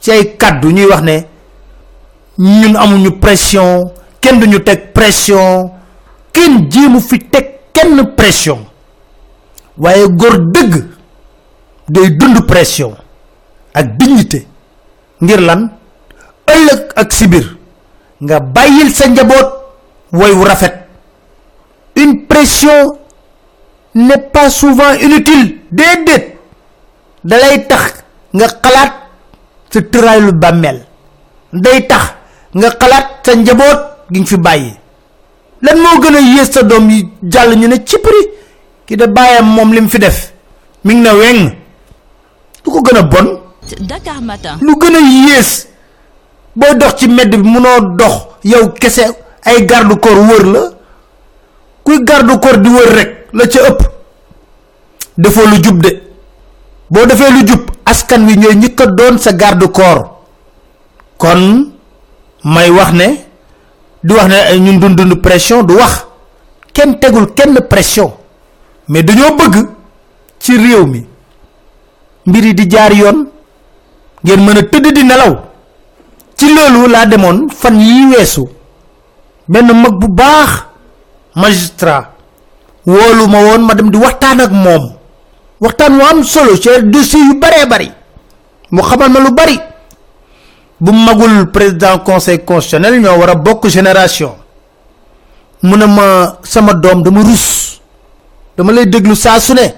ci 0.07 0.11
ay 0.13 0.37
kaddu 0.39 0.71
ñuy 0.71 0.85
wax 0.87 1.01
ne 1.03 1.15
ñun 2.39 2.75
amuñu 2.77 3.11
pression 3.19 3.91
kenn 4.21 4.39
duñu 4.39 4.59
teg 4.63 4.93
pression 4.93 5.69
kenn 6.31 6.69
jéemu 6.71 6.99
fi 7.01 7.19
teg 7.19 7.45
kenn 7.73 8.15
pression. 8.15 8.59
Waaye 9.77 10.07
góor 10.07 10.37
dëgg 10.53 10.73
day 11.89 12.09
dund 12.17 12.45
pression 12.47 12.95
ak 13.73 13.97
dignité. 13.97 14.47
Ngir 15.21 15.41
lan? 15.41 15.67
Ëllëg 16.47 16.93
ak 16.95 17.11
sibir 17.13 17.57
nga 18.21 18.39
bàyyil 18.39 18.89
sa 18.95 19.07
njaboot 19.09 19.47
woy 20.13 20.31
wu 20.31 20.43
rafet. 20.45 20.87
Une 21.97 22.25
pression 22.27 22.97
n'est 23.93 24.29
pas 24.31 24.49
souvent 24.49 24.93
inutile 25.01 25.57
déedéet. 25.71 26.37
Dalay 27.25 27.67
tax 27.67 28.03
nga 28.33 28.47
xalaat 28.47 29.06
sa 29.71 29.79
tëraayu 29.81 30.31
bàmmeel. 30.33 30.79
Day 31.53 31.87
tax 31.87 32.03
nga 32.53 32.69
xalaat 32.79 33.05
sa 33.25 33.33
njaboot 33.35 33.79
gi 34.13 34.25
fi 34.25 34.37
bàyyi. 34.37 34.71
Lan 35.61 35.77
moo 35.79 35.99
gën 36.01 36.15
a 36.15 36.19
yées 36.19 36.51
sa 36.51 36.63
doom 36.63 36.89
yi 36.89 37.09
jàll 37.23 37.55
ñu 37.57 37.67
ne 37.67 37.77
cipri? 37.85 38.21
Ki 38.85 38.95
da 38.95 39.07
bàyyam 39.07 39.45
moom 39.45 39.73
lim 39.73 39.89
fi 39.89 39.99
def 39.99 40.31
mi 40.83 40.93
ngi 40.93 41.01
na 41.03 41.13
weng. 41.13 41.51
Lu 42.65 42.71
ko 42.71 42.81
gën 42.81 42.97
a 42.97 43.01
bon? 43.03 43.27
Dakar 43.79 44.21
Matin. 44.21 44.57
lu 44.61 44.73
gën 44.79 44.95
a 44.95 44.99
yées 44.99 45.67
dox 46.55 46.95
ci 46.97 47.07
mbedd 47.07 47.35
bi 47.35 47.43
munoo 47.49 47.95
dox 47.97 48.15
yow 48.43 48.69
kese 48.79 49.03
ay 49.43 49.65
garde 49.65 49.95
corps 49.99 50.19
wër 50.29 50.45
la. 50.45 50.59
Kuy 51.83 52.03
garde 52.03 52.39
corps 52.39 52.57
di 52.59 52.69
wër 52.69 52.89
rek 52.95 53.11
la 53.33 53.47
ca 53.47 53.59
ëpp. 53.69 53.79
Defoo 55.17 55.47
lu 55.47 55.57
jub 55.63 55.81
de. 55.81 55.89
Boo 56.89 57.05
defee 57.05 57.31
lu 57.31 57.45
jub 57.47 57.63
askan 57.91 58.25
wi 58.27 58.35
ñooy 58.37 58.55
ñi 58.55 58.75
ko 58.75 58.85
doon 58.97 59.17
sa 59.17 59.31
garde 59.31 59.67
corps 59.71 60.03
kon 61.17 61.71
may 62.43 62.69
wax 62.69 62.91
ne 62.99 63.07
di 64.03 64.13
wax 64.13 64.27
ne 64.27 64.59
ñun 64.59 64.79
dund 64.79 64.95
dund 64.97 65.13
pression 65.21 65.63
du 65.63 65.73
wax. 65.75 66.05
Kenn 66.73 66.99
tegul 66.99 67.33
kenn 67.33 67.57
pression. 67.69 68.11
Mais 68.87 69.03
dañoo 69.03 69.35
bëgg 69.35 69.55
ci 70.39 70.57
réew 70.57 70.85
mi 70.85 71.05
mbir 72.25 72.43
yi 72.45 72.53
di 72.53 72.67
jaar 72.69 72.93
yoon 72.93 73.27
ngeen 74.23 74.41
mën 74.45 74.57
a 74.57 74.63
tëdd 74.63 74.93
di 74.93 75.03
nelaw. 75.03 75.33
Ci 76.37 76.53
loolu 76.53 76.87
laa 76.91 77.05
demoon 77.05 77.49
fan 77.49 77.79
yi 77.79 78.05
weesu. 78.13 78.45
Benn 79.47 79.71
mag 79.81 79.93
bu 79.99 80.07
baax 80.07 80.51
magistrat 81.35 82.05
woolu 82.85 83.27
ma 83.27 83.57
ma 83.57 83.73
dem 83.73 83.89
di 83.89 83.97
waxtaan 83.97 84.39
ak 84.41 84.51
moom 84.51 84.96
waxtaan 85.59 85.93
wu 85.99 86.03
am 86.05 86.23
solo 86.23 86.55
ci 86.57 86.69
dossier 86.83 87.23
yu 87.27 87.39
baree 87.39 87.65
bari. 87.67 87.91
mu 88.71 88.81
xamal 88.81 89.09
ma 89.11 89.19
lu 89.19 89.31
bari. 89.33 89.59
bu 90.79 90.91
magul 90.91 91.51
président 91.51 91.99
conseil 91.99 92.43
constitutionnel 92.43 92.99
ñoo 93.01 93.17
war 93.19 93.29
a 93.29 93.35
bokk 93.35 93.67
génération. 93.67 94.35
mu 95.63 95.75
ne 95.77 95.85
ma 95.85 96.37
sama 96.43 96.73
doom 96.73 97.03
dama 97.03 97.21
rus. 97.23 97.81
dama 98.57 98.71
lay 98.71 98.85
déglu 98.85 99.15
saa 99.15 99.39
su 99.39 99.53
ne. 99.53 99.73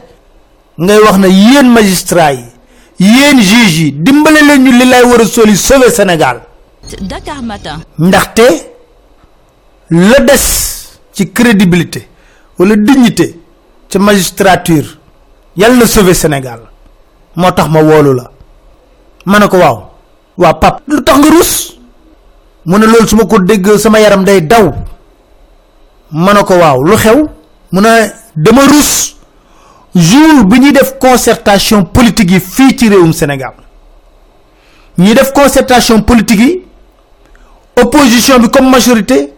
ngay 0.79 0.99
wax 0.99 1.17
na 1.17 1.27
yéen 1.27 1.67
magistrat 1.69 2.33
yi 2.99 3.07
yéen 3.15 3.39
juge 3.41 3.79
yi 3.83 3.91
dimbale 3.91 4.41
leen 4.47 4.63
ñu 4.63 4.71
li 4.71 4.85
lay 4.85 5.03
war 5.03 5.21
a 5.21 5.25
soli 5.25 5.55
sauver 5.57 5.91
sénégal. 5.91 6.41
Dakar 7.01 7.41
Matin. 7.43 7.79
ndaxte 7.99 8.45
la 9.91 10.19
des 10.19 10.45
ci 11.13 11.31
crédibilité 11.31 12.07
wala 12.57 12.75
dignité 12.75 13.39
ci 13.89 13.97
magistrature 13.99 14.98
yàlla 15.59 15.75
na 15.77 15.85
sauver 15.85 16.13
sénégal. 16.15 16.59
Moo 17.35 17.51
tax 17.51 17.67
ma 17.69 17.81
woolu 17.81 18.13
la. 18.13 18.31
Ma 19.25 19.39
ne 19.39 19.47
pap 20.61 20.81
lu 20.87 21.03
tax 21.03 21.17
nga 21.19 21.29
rus? 21.29 21.77
Mu 22.65 22.77
ne 22.77 22.85
loolu 22.85 23.27
ko 23.27 23.77
sama 23.77 23.99
yaram 23.99 24.23
day 24.23 24.41
daw. 24.41 24.71
Ma 26.11 26.33
ne 26.33 26.43
ko 26.43 26.53
waaw 26.57 26.81
lu 26.83 26.95
xew? 26.95 27.27
Mu 27.71 27.81
dama 28.35 28.61
rus 28.67 29.15
jour 29.95 30.45
ñuy 30.59 30.71
def 30.71 30.97
concertation 30.99 31.83
politique 31.83 32.31
yi 32.31 32.39
fii 32.39 32.77
ci 32.77 32.89
réewum 32.89 33.11
sénégal. 33.13 33.53
Ñi 34.97 35.13
def 35.13 35.31
concertation 35.33 36.01
politique 36.01 36.39
yi 36.39 36.63
opposition 37.81 38.39
bi 38.39 38.49
comme 38.49 38.69
majorité 38.69 39.33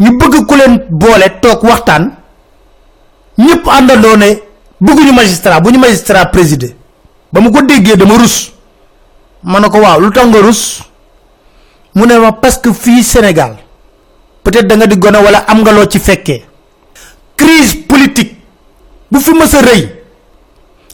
ñu 0.00 0.16
bëgg 0.18 0.46
ku 0.46 0.54
leen 0.56 0.84
boole 0.90 1.26
toog 1.40 1.62
waxtaan. 1.64 2.12
Ñëpp 3.38 3.66
àndandoo 3.68 4.16
ne 4.16 4.45
bëgguñu 4.80 5.12
magistrat 5.12 5.60
bu 5.62 5.70
ñu 5.70 5.78
magistrat 5.78 6.26
présider 6.30 6.74
ba 7.32 7.40
mu 7.40 7.50
ko 7.50 7.62
déggee 7.62 7.96
dama 7.96 8.16
rus. 8.18 8.52
Ma 9.42 9.60
ne 9.60 9.68
ko 9.68 9.78
waaw 9.78 10.00
lu 10.00 10.10
tax 10.10 10.26
nga 10.26 10.38
rus? 10.40 10.82
Mu 11.94 12.06
ne 12.06 12.18
ma 12.18 12.32
parce 12.32 12.58
que 12.58 12.72
fii 12.72 13.02
sénégal 13.02 13.56
peut-être 14.42 14.66
da 14.66 14.76
nga 14.76 14.86
di 14.86 14.96
gone 14.96 15.16
wala 15.18 15.38
am 15.48 15.60
nga 15.62 15.72
loo 15.72 15.86
ci 15.86 15.98
fekkee. 15.98 16.44
Crise 17.36 17.76
politique 17.88 18.36
bu 19.10 19.20
fi 19.20 19.30
mës 19.32 19.54
a 19.54 19.60
rëy 19.62 19.88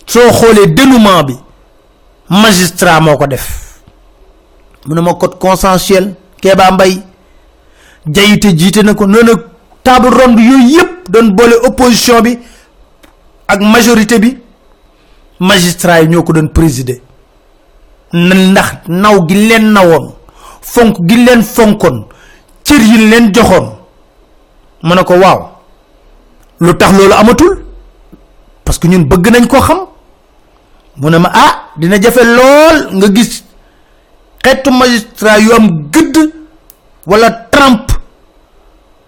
soo 0.07 0.31
xoolee 0.33 0.67
dénouement 0.75 1.23
bi 1.25 1.37
magistrat 2.29 3.01
moo 3.01 3.17
ko 3.17 3.27
def. 3.27 3.49
Mu 4.87 4.95
ne 4.95 5.01
ma 5.01 5.15
code 5.15 5.39
consensuel 5.39 6.15
Kéba 6.41 6.71
Mbay 6.73 6.99
jayite 8.07 8.57
jiite 8.59 8.83
na 8.83 8.95
ko 8.95 9.07
na 9.07 9.19
table 9.83 10.09
ronde 10.11 10.41
yooyu 10.41 10.77
yëpp 10.79 11.11
doon 11.11 11.31
boole 11.35 11.55
opposition 11.65 12.21
bi 12.23 12.39
ak 13.49 13.61
majorité 13.61 14.19
bi 14.19 14.37
magistrat 15.41 16.03
yi 16.03 16.09
ñoo 16.09 16.23
ko 16.23 16.33
doon 16.33 16.49
présider. 16.49 17.01
Ndax 18.13 18.89
naw 18.89 19.27
gi 19.29 19.35
leen 19.49 19.73
nawoon 19.73 20.13
fonk 20.61 20.97
gi 21.09 21.17
leen 21.25 21.43
fonkon 21.43 22.07
cër 22.65 22.81
yi 22.81 23.09
leen 23.11 23.33
joxoon. 23.35 23.73
Ma 24.83 24.95
ne 24.95 25.03
ko 25.05 25.15
lu 26.61 26.75
tax 26.77 26.93
loolu 26.93 27.13
amatul? 27.15 27.65
Parce 28.65 28.79
que 28.79 28.87
ñun 28.89 29.05
bëgg 29.09 29.31
nañ 29.31 29.47
ko 29.47 29.61
xam. 29.61 29.87
Mu 30.97 31.11
ne 31.11 31.19
ma 31.19 31.31
ah 31.35 31.71
dina 31.77 31.99
jafe 32.01 32.23
lool 32.25 32.97
nga 32.99 33.07
gis 33.15 33.45
magistrat 34.71 35.41
yu 35.41 35.53
am 35.53 35.89
gëdd 35.91 36.17
wala 37.07 37.31
trump 37.51 37.91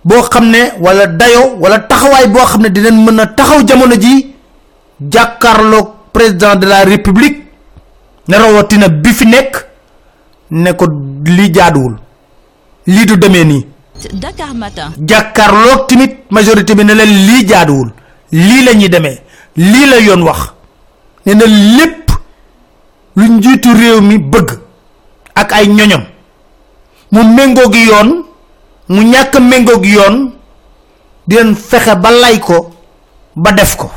boo 0.04 0.23
xam 0.32 0.44
ne 0.50 0.61
wala 0.80 1.06
dayo 1.06 1.42
wala 1.61 1.78
taxawaay 1.78 2.26
boo 2.28 2.44
xam 2.50 2.62
ne 2.62 2.68
dinañ 2.68 2.94
mën 3.04 3.20
a 3.20 3.26
taxaw 3.26 3.61
jamono 3.66 3.94
ji 4.00 4.34
jàkkaarloog 5.12 5.88
président 6.12 6.54
de 6.56 6.66
la 6.66 6.84
république 6.84 7.37
ne 8.28 8.34
rawatina 8.37 8.88
bi 8.88 9.11
fi 9.12 9.26
nekk 9.26 9.52
ne 10.50 10.73
ko 10.73 10.87
li 11.37 11.50
jaaduwul 11.54 11.94
lii 12.87 13.06
du 13.06 13.16
demee 13.16 13.44
nii 13.44 13.66
Dakar 14.12 14.54
Matin. 14.54 14.90
jàkkaarloog 15.08 15.87
timit 15.88 16.14
majorité 16.30 16.75
bi 16.75 16.84
ne 16.84 16.94
leen 16.94 17.08
lii 17.28 17.46
jaaduwul 17.49 17.90
lii 18.32 18.64
la 18.64 18.73
ñuy 18.75 18.88
demee 18.88 19.18
lii 19.56 19.87
la 19.90 19.96
yoon 20.00 20.23
wax 20.23 20.40
ne 21.26 21.32
na 21.34 21.44
lépp 21.46 22.11
lu 23.16 23.25
njiitu 23.28 23.68
réew 23.80 24.00
mi 24.00 24.18
bëgg 24.18 24.49
ak 25.34 25.52
ay 25.52 25.66
ñoñom 25.68 26.04
mu 27.12 27.20
méngoog 27.37 27.75
yoon 27.75 28.25
mu 28.88 29.02
ñàkk 29.02 29.34
méngoog 29.40 29.84
yoon 29.84 30.32
di 31.26 31.34
leen 31.36 31.54
fexe 31.56 31.94
ba 31.96 32.10
lay 32.10 32.38
ko 32.38 32.70
ba 33.36 33.52
def 33.52 33.76
ko. 33.76 33.90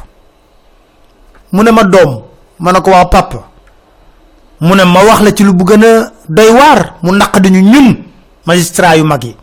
Mu 1.51 1.63
ne 1.63 1.71
ma 1.71 1.83
doom 1.83 2.21
ma 2.59 2.71
ne 2.71 2.79
ko 2.81 2.91
waa 2.91 3.05
papa. 3.05 3.47
Mu 4.61 4.75
ne 4.75 4.83
ma 4.83 5.03
wax 5.03 5.21
la 5.21 5.31
ci 5.31 5.43
lu 5.43 5.53
bu 5.53 5.63
gën 5.65 5.83
doy 6.29 6.49
waar 6.51 6.95
mu 7.03 7.11
naq 7.11 7.39
di 7.39 7.49
ñu 7.51 7.61
ñun 7.61 7.97
magistrat 8.45 8.97
yu 8.97 9.03
mag 9.03 9.23
yi. 9.23 9.35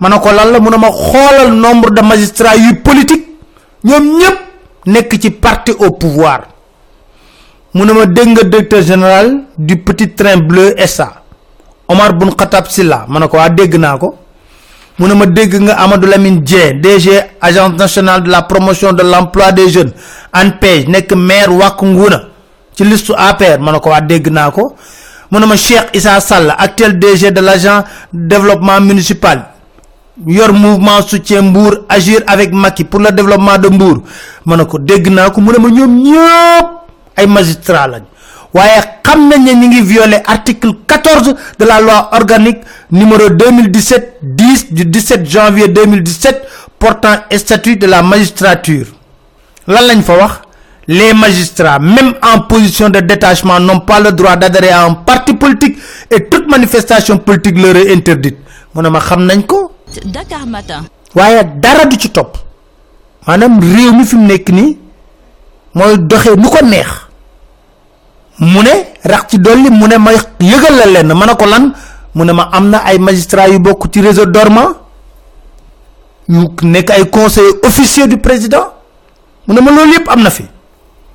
Lan 0.00 0.50
la 0.52 0.60
mu 0.60 0.70
ma 0.76 0.90
xoolal 0.90 1.52
nombre 1.52 1.90
de 1.90 2.02
magistrats 2.02 2.56
yu 2.58 2.74
politique 2.82 3.26
ñoom 3.84 4.18
ñëpp 4.18 4.38
nekk 4.86 5.20
ci 5.20 5.30
parti 5.30 5.72
au 5.78 5.92
pouvoir. 5.92 6.48
Mu 7.74 7.84
ne 7.84 7.92
ma 7.92 8.06
dégg 8.06 8.28
nga 8.28 8.42
directeur 8.44 8.82
général 8.82 9.44
du 9.58 9.76
petit 9.82 10.10
train 10.14 10.36
bleu 10.36 10.74
SA 10.86 11.22
Omar 11.88 12.14
Bun 12.14 12.30
Khattab 12.34 12.68
Silla 12.68 13.04
ma 13.08 13.18
ne 13.18 13.26
ko 13.26 13.36
waa 13.36 13.98
ko 13.98 14.14
mu 14.98 15.06
ne 15.08 15.14
ma 15.14 15.26
dégg 15.26 15.54
Amadou 15.76 16.06
Lamine 16.08 16.40
Dieng 16.42 16.80
DG 16.80 17.10
agence 17.40 17.76
nationale 17.76 18.22
de 18.22 18.30
la 18.30 18.42
promotion 18.42 18.92
de 18.92 19.02
l'emploi 19.02 19.52
des 19.52 19.68
jeunes 19.70 19.92
ANPEJ 20.32 20.86
nekk 20.88 21.12
maire 21.14 21.50
Wack 21.52 21.82
Ngouna 21.82 22.20
ci 22.76 22.84
liste 22.84 23.12
APR. 23.16 23.58
Ma 23.60 23.72
ne 23.72 24.06
dégg 24.06 24.28
naa 24.30 24.50
ko. 24.50 24.74
Cheikh 25.56 25.90
Issa 25.94 26.20
Sall 26.20 26.54
actuel 26.56 26.98
DG 26.98 27.30
de 27.32 27.40
l'agent 27.40 27.82
développement 28.12 28.80
municipal 28.80 29.46
yor 30.26 30.52
mouvement 30.52 31.02
soutien 31.02 31.42
Mbour 31.42 31.74
agir 31.88 32.20
avec 32.28 32.52
Macky 32.52 32.84
pour 32.84 33.00
le 33.00 33.10
développement 33.10 33.58
de 33.58 33.68
Mbour. 33.68 33.98
Ma 34.44 34.56
ne 34.56 34.62
ko 34.64 34.78
dégg 34.78 35.08
naa 35.08 35.30
ko 35.30 35.40
waaye 38.54 38.80
xam 39.06 39.28
nañ 39.28 39.42
ne 39.44 39.52
ñi 39.54 39.66
ngi 39.68 39.80
violer 39.82 40.22
article 40.26 40.72
14 40.86 41.34
de 41.58 41.64
la 41.64 41.80
loi 41.80 42.08
organique 42.12 42.62
numéro 42.90 43.28
2017 43.28 44.18
10 44.22 44.72
du 44.72 44.84
17 44.84 45.26
janvier 45.28 45.68
2017 45.68 46.42
portant 46.78 47.16
statut 47.36 47.76
de 47.76 47.86
la 47.86 48.02
magistrature. 48.02 48.86
Lan 49.66 49.86
lañ 49.86 50.02
fa 50.02 50.16
wax? 50.16 50.32
Les 50.86 51.14
magistrats 51.14 51.78
même 51.78 52.14
en 52.22 52.40
position 52.42 52.90
de 52.90 53.00
détachement 53.00 53.58
n'ont 53.58 53.80
pas 53.80 54.00
le 54.00 54.12
droit 54.12 54.36
d'adhérer 54.36 54.68
à 54.70 54.84
un 54.84 54.94
parti 54.94 55.32
politique 55.34 55.78
et 56.10 56.28
toute 56.28 56.46
manifestation 56.48 57.16
politique 57.18 57.58
leur 57.58 57.74
est 57.76 57.90
interdite. 57.92 58.36
Mu 58.74 58.82
ne 58.82 58.88
ma 58.90 59.00
xam 59.00 59.24
nañ 59.24 59.42
ko. 59.46 59.72
Dakar 60.04 60.46
Matin. 60.46 60.82
waaye 61.14 61.42
dara 61.56 61.86
du 61.86 61.96
ci 61.98 62.10
topp. 62.10 62.36
Maanaam 63.26 63.58
réew 63.60 63.92
mi 63.92 64.04
fi 64.04 64.16
mu 64.16 64.26
nekk 64.26 64.48
nii 64.50 64.78
mooy 65.74 65.96
doxee 65.98 66.36
nu 66.36 66.48
ko 66.50 66.64
neex 66.64 66.88
mu 68.38 68.62
ne 68.62 68.74
rax 69.04 69.24
ci 69.30 69.38
dolli 69.38 69.70
mu 69.70 69.86
ne 69.86 69.96
ma 69.98 70.10
yëgal 70.40 70.76
la 70.76 70.86
lenn 70.86 71.12
ma 71.14 71.26
ne 71.26 71.46
lan? 71.46 71.72
Ma 72.14 72.48
am 72.52 72.68
na 72.70 72.78
ay 72.84 72.98
magistrats 72.98 73.50
yu 73.50 73.58
bokk 73.58 73.90
ci 73.92 74.00
réseau 74.00 74.26
dormant 74.26 74.74
yu 76.28 76.48
nekk 76.62 76.90
ay 76.90 77.10
conseillers 77.10 77.58
officiers 77.64 78.06
du 78.06 78.16
président. 78.18 78.72
Mu 79.46 79.54
ma 79.60 79.70
loolu 79.70 79.92
yëpp 79.94 80.08
am 80.08 80.22
na 80.22 80.30
fi. 80.30 80.44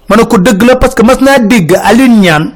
Ma 0.10 0.16
ne 0.18 0.24
ko 0.24 0.38
dëgg 0.38 0.62
la 0.64 0.76
parce 0.76 0.96
que 0.96 1.04
mas 1.04 1.20
naa 1.22 1.38
Alioune 1.84 2.20
Niane 2.20 2.54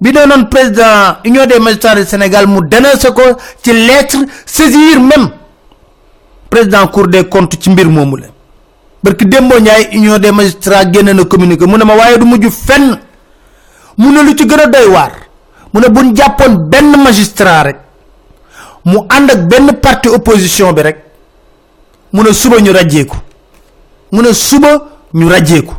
bi 0.00 0.12
doonoon 0.12 0.44
président 0.48 1.16
union 1.24 1.44
des 1.46 1.58
magistrats 1.58 1.96
du 1.96 2.04
Sénégal 2.04 2.46
mu 2.46 2.60
dénoncé 2.68 3.08
ko 3.08 3.22
ci 3.62 3.72
lettre 3.72 4.18
saisir 4.46 5.00
même 5.00 5.30
président 6.48 6.86
cour 6.86 7.08
des 7.08 7.24
comptes 7.28 7.56
ci 7.60 7.70
mbir 7.70 7.86
moomu 7.86 8.18
la. 8.20 8.26
Barki 9.02 9.26
démboo 9.26 9.58
ñaay 9.58 9.88
union 9.94 10.18
des 10.18 10.30
magistrats 10.30 10.90
génn 10.92 11.10
na 11.12 11.24
communiqué. 11.24 11.66
Mu 11.66 11.76
ma 11.78 11.94
waaye 11.96 12.18
du 12.18 12.24
mujj 12.24 12.48
fenn 12.50 12.98
mu 13.98 14.10
ne 14.12 14.22
lu 14.22 14.34
ci 14.34 14.46
gën 14.46 14.60
a 14.60 14.66
doy 14.66 14.86
waar. 14.86 15.12
Mu 15.72 15.80
ne 15.80 15.88
buñ 15.88 16.14
jàppoon 16.16 16.68
benn 16.70 16.96
magistrat 17.02 17.64
rek 17.66 17.76
mu 18.84 18.98
ànd 19.08 19.30
ak 19.30 19.46
benn 19.48 19.78
parti 19.80 20.08
opposition 20.08 20.72
bi 20.72 20.82
rek 20.82 20.98
mu 22.12 22.22
ne 22.22 22.32
suba 22.32 22.56
ñu 22.60 22.72
rajjeeku 22.72 23.16
mu 24.12 24.22
ne 24.22 24.32
suba 24.32 24.68
ñu 25.12 25.28
rajjeeku 25.28 25.74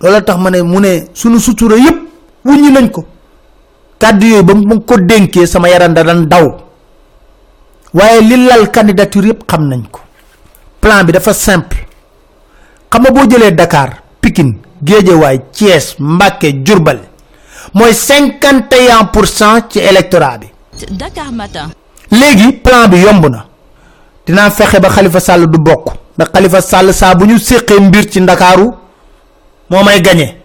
loolu 0.00 0.22
tax 0.24 0.38
ma 0.38 0.50
ne 0.50 0.62
mu 0.62 0.78
ne 0.80 1.08
sunu 1.12 1.38
sutura 1.38 1.76
yépp 1.76 1.98
wuññi 2.44 2.70
nañ 2.70 2.90
ko. 2.90 3.04
Kàddu 3.98 4.26
yooyu 4.26 4.42
ba 4.44 4.54
mu 4.54 4.80
ko 4.84 4.96
dénkee 4.98 5.46
sama 5.46 5.68
yaram 5.68 5.92
da 5.94 6.02
dan 6.04 6.26
daw. 6.28 6.46
Waaye 7.94 8.20
li 8.20 8.46
lal 8.46 8.70
candidature 8.70 9.26
yépp 9.26 9.42
xam 9.48 9.68
nañ 9.68 9.82
ko. 9.90 10.00
Plan 10.80 11.04
bi 11.04 11.12
dafa 11.12 11.32
simple. 11.32 11.76
Xam 12.90 13.02
nga 13.02 13.10
boo 13.10 13.26
jëlee 13.26 13.54
Dakar 13.54 14.02
Pikine 14.20 14.65
Guédiawaye 14.82 15.40
Thiès 15.52 15.96
Mbacké 15.98 16.52
Diourbel 16.52 17.00
mooy 17.74 17.92
51 17.94 19.04
pour 19.06 19.26
cent 19.26 19.60
ci 19.70 19.78
électorat 19.78 20.38
bi. 20.38 20.46
Dakar 20.90 21.32
Matin. 21.32 21.70
léegi 22.10 22.52
plan 22.52 22.88
bi 22.88 22.98
yomb 22.98 23.26
na. 23.28 23.46
Dinaa 24.26 24.50
fexe 24.50 24.80
ba 24.80 24.88
Khalifa 24.88 25.20
Sall 25.20 25.46
du 25.46 25.58
bokk. 25.58 25.88
Ndax 26.18 26.30
Khalifa 26.32 26.60
Sall 26.60 26.92
saa 26.94 27.14
bu 27.14 27.26
ñu 27.26 27.38
séqee 27.38 27.80
mbir 27.80 28.10
ci 28.10 28.20
ndakaaru 28.20 28.70
moo 29.70 29.82
may 29.84 30.00
gagné. 30.00 30.36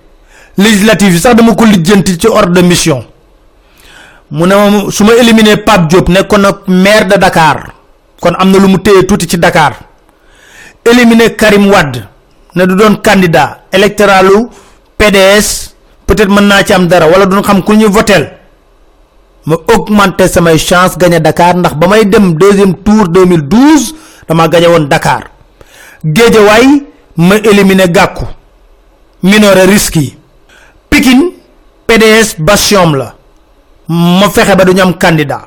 Législative 0.58 1.13
yi 1.13 1.20
sax 1.20 1.36
dama 1.36 1.56
ko 1.56 1.65
lijjanti 1.65 2.17
ci 2.17 2.28
ordre 2.28 2.54
de 2.54 2.62
mission. 2.62 3.04
Mu 4.32 4.46
ne 4.46 4.56
ma 4.56 4.91
su 4.91 5.04
ma 5.04 5.13
éliminer 5.15 5.63
Pape 5.63 5.88
Diop 5.88 6.10
nekkoon 6.10 6.39
na 6.41 6.52
maire 6.67 7.06
de 7.08 7.17
Dakar. 7.17 7.74
Kon 8.20 8.34
am 8.38 8.52
na 8.52 8.58
lu 8.58 8.67
mu 8.67 8.78
téye 8.80 9.04
tuuti 9.06 9.28
ci 9.28 9.38
Dakar. 9.38 9.74
Éliminer 10.86 11.36
Karim 11.36 11.70
Wade 11.70 12.08
ne 12.56 12.66
du 12.66 12.76
doon 12.76 12.96
candidat 13.02 13.62
électoralu 13.72 14.48
PDS 14.98 15.74
peut-être 16.06 16.30
mën 16.30 16.42
naa 16.48 16.64
ci 16.64 16.74
am 16.74 16.88
dara 16.88 17.08
wala 17.08 17.26
duñ 17.26 17.42
xam 17.42 17.64
ku 17.64 17.74
ñu 17.74 17.88
votel 17.90 18.32
ma 19.46 19.56
augmenter 19.74 20.28
samay 20.30 20.58
chance 20.58 20.98
gagné 20.98 21.20
Dakar 21.20 21.56
ndax 21.56 21.74
ba 21.76 21.88
may 21.88 22.06
dem 22.06 22.34
deuxième 22.36 22.76
tour 22.84 23.08
2012 23.08 23.96
dama 24.28 24.48
gagné 24.48 24.68
woon 24.68 24.86
Dakar. 24.88 25.24
Guédiawaye 26.06 26.84
ma 27.18 27.36
éliminer 27.38 27.90
Gakou. 27.90 28.28
Minorer 29.24 29.66
risque 29.68 30.16
PDS 30.90 32.36
bastion 32.40 32.94
la. 32.94 33.16
ma 33.88 34.30
fexe 34.30 34.56
ba 34.56 34.64
duñu 34.66 34.82
am 34.82 34.94
candidat. 34.98 35.46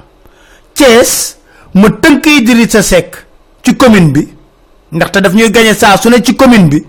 Thiès 0.74 1.36
ma 1.74 1.88
tënk 1.90 2.26
Idrissa 2.26 2.82
Seck 2.82 3.26
ci 3.62 3.76
commune 3.76 4.12
bi. 4.12 4.28
ndaxte 4.92 5.20
daf 5.20 5.34
ñuy 5.34 5.50
gagné 5.50 5.74
su 5.74 6.10
ci 6.22 6.34
commune 6.36 6.68
bi 6.68 6.84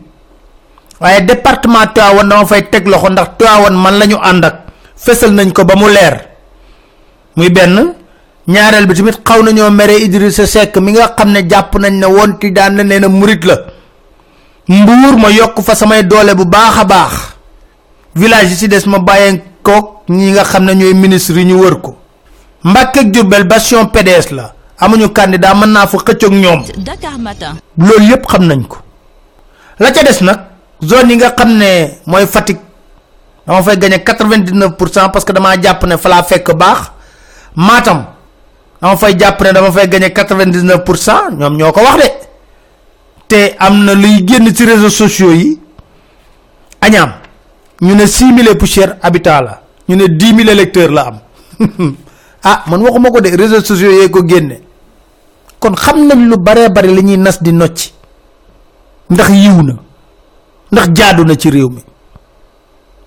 waaye 1.06 1.22
département 1.22 1.86
Tivaouane 1.94 2.30
dama 2.30 2.46
fay 2.50 2.62
teg 2.72 2.88
loxo 2.88 3.10
ndax 3.10 3.30
Tivaouane 3.38 3.78
man 3.78 3.96
la 4.00 4.06
ñu 4.08 4.18
ànd 4.22 4.46
ak. 4.46 4.56
Fesal 4.98 5.32
nañ 5.38 5.52
ko 5.54 5.64
ba 5.66 5.76
mu 5.76 5.88
leer. 5.88 6.16
Muy 7.36 7.50
benn. 7.50 7.94
Ñaareel 8.48 8.88
bi 8.88 8.94
tamit 8.96 9.18
xaw 9.24 9.42
nañoo 9.44 9.70
mere 9.72 9.96
Idrissa 10.02 10.46
Seck 10.48 10.78
mi 10.78 10.92
nga 10.94 11.14
xam 11.18 11.30
ne 11.32 11.40
jàpp 11.50 11.76
nañ 11.78 11.94
ne 12.00 12.06
woon 12.06 12.38
ti 12.40 12.52
daan 12.52 12.76
na 12.76 12.84
nee 12.84 13.00
na 13.00 13.08
murit 13.08 13.44
la. 13.46 13.56
Mbuur 14.68 15.18
ma 15.18 15.30
yokk 15.30 15.62
fa 15.62 15.76
samay 15.76 16.04
doole 16.04 16.34
bu 16.36 16.46
baax 16.46 16.78
a 16.80 16.86
baax. 16.86 17.14
Village 18.16 18.50
yi 18.50 18.56
ci 18.56 18.68
des 18.68 18.86
ma 18.88 18.98
bàyyee 19.00 19.42
kook 19.62 20.10
ñi 20.10 20.32
nga 20.32 20.44
xam 20.44 20.64
ne 20.66 20.74
ñooy 20.76 20.94
ministre 20.94 21.38
yi 21.38 21.46
ñu 21.46 21.60
wër 21.62 21.82
ko. 21.82 21.98
Mbàkke 22.64 23.00
ak 23.00 23.14
Jurbel 23.14 23.44
bastion 23.44 23.86
PDS 23.90 24.32
la. 24.32 24.54
Amuñu 24.80 25.10
candidat 25.10 25.54
mën 25.56 25.70
naa 25.72 25.88
fa 25.88 25.98
xëccoog 25.98 26.34
ñoom. 26.34 26.64
Dakar 26.78 27.18
Matin. 27.20 27.56
loolu 27.78 28.06
yépp 28.10 28.26
xam 28.28 28.44
nañ 28.48 28.64
ko. 28.68 28.78
La 29.80 29.92
ca 29.92 30.02
des 30.04 30.22
nag 30.24 30.55
zone 30.82 31.10
yi 31.12 31.16
nga 31.18 31.32
xam 31.32 31.50
ne 31.58 32.00
mooy 32.06 32.26
Fatick 32.28 32.60
dama 33.48 33.62
fay 33.64 33.78
gagné 33.78 34.04
quatre-vingt-dix-neuf 34.04 34.76
pour 34.78 34.90
cent 34.90 35.10
parce 35.10 35.26
que 35.26 35.32
damaa 35.32 35.56
jàpp 35.62 35.84
ne 35.86 35.98
fa 35.98 36.24
fekk 36.24 36.54
baax. 36.56 36.92
Matam 37.56 38.06
dama 38.82 38.98
fay 38.98 39.16
jàpp 39.18 39.42
ne 39.42 39.52
dama 39.54 39.72
fay 39.72 39.88
gagné 39.88 40.12
quatre-vingt-dix-neuf 40.12 40.84
pour 40.84 40.98
cent 40.98 41.32
ñoom 41.32 41.56
ñoo 41.58 41.72
ko 41.72 41.82
wax 41.82 41.98
de. 42.04 42.10
Te 43.28 43.56
am 43.60 43.84
na 43.86 43.94
luy 43.94 44.24
génn 44.28 44.54
ci 44.54 44.66
réseaux 44.66 44.90
sociaux 44.90 45.32
yi. 45.32 45.60
Añaam 46.82 47.12
ñu 47.82 47.96
ne 47.96 48.06
six 48.06 48.32
mille 48.32 48.56
poussières 48.58 48.98
habitants 49.02 49.42
la 49.42 49.62
ñu 49.90 49.96
ne 49.96 50.08
10 50.08 50.36
000 50.36 50.50
électeurs 50.50 50.92
la 50.92 51.08
am. 51.08 51.20
Ah 52.48 52.62
man 52.68 52.80
waxuma 52.84 53.10
ko 53.10 53.22
de 53.22 53.30
réseaux 53.36 53.62
sociaux 53.66 53.90
yee 53.90 54.10
ko 54.12 54.22
génne. 54.28 54.60
Kon 55.60 55.74
xam 55.76 56.06
nañ 56.08 56.30
lu 56.30 56.38
bare 56.38 56.70
bare 56.70 56.86
li 56.88 57.02
ñuy 57.04 57.18
nas 57.18 57.42
di 57.42 57.52
nocci. 57.52 57.92
Ndax 59.10 59.30
yiw 59.30 59.62
ndax 60.76 60.88
jaadu 60.94 61.24
na 61.24 61.36
ci 61.36 61.50
réew 61.50 61.70
mi 61.70 61.82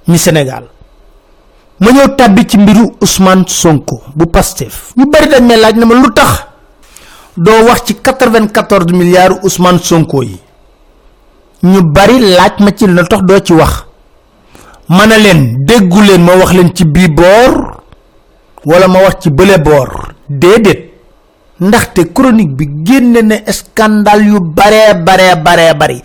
mi 0.08 0.18
sénégal. 0.18 0.64
Ma 1.80 1.90
ñëw 1.92 2.08
tabbi 2.16 2.46
ci 2.48 2.56
mbiru 2.58 2.96
ousmane 3.00 3.44
sonko 3.46 4.00
bu 4.16 4.26
pastef. 4.26 4.92
Ñu 4.96 5.04
bari 5.10 5.28
dañ 5.28 5.44
may 5.46 5.56
laaj 5.60 5.76
na 5.76 5.84
ma 5.86 5.94
lu 5.94 6.10
tax 6.14 6.46
doo 7.36 7.64
wax 7.68 7.84
ci 7.84 7.94
94 7.94 8.92
milliards 8.92 9.38
ousmane 9.44 9.78
sonko 9.78 10.22
yi. 10.22 10.40
Ñu 11.62 11.80
bari 11.92 12.18
laaj 12.20 12.54
ma 12.60 12.70
ci 12.74 12.86
lu 12.86 13.04
tax 13.06 13.22
doo 13.22 13.40
ci 13.40 13.52
wax. 13.52 13.84
Mana 14.88 15.18
leen 15.18 15.64
déggu 15.66 16.00
leen 16.02 16.22
ma 16.24 16.34
wax 16.36 16.52
leen 16.52 16.74
ci 16.74 16.84
bii 16.84 17.08
boor 17.08 17.82
wala 18.64 18.88
ma 18.88 18.98
wax 19.02 19.16
ci 19.22 19.30
bële 19.30 19.58
boor. 19.58 20.14
Déedéet. 20.28 20.86
Ndaxte 21.60 22.12
chronique 22.14 22.54
bi 22.54 22.68
génne 22.84 23.42
scandale 23.50 24.22
yu 24.24 24.38
bare 24.40 24.94
bare 25.02 25.36
bare 25.42 25.74
bari 25.74 26.00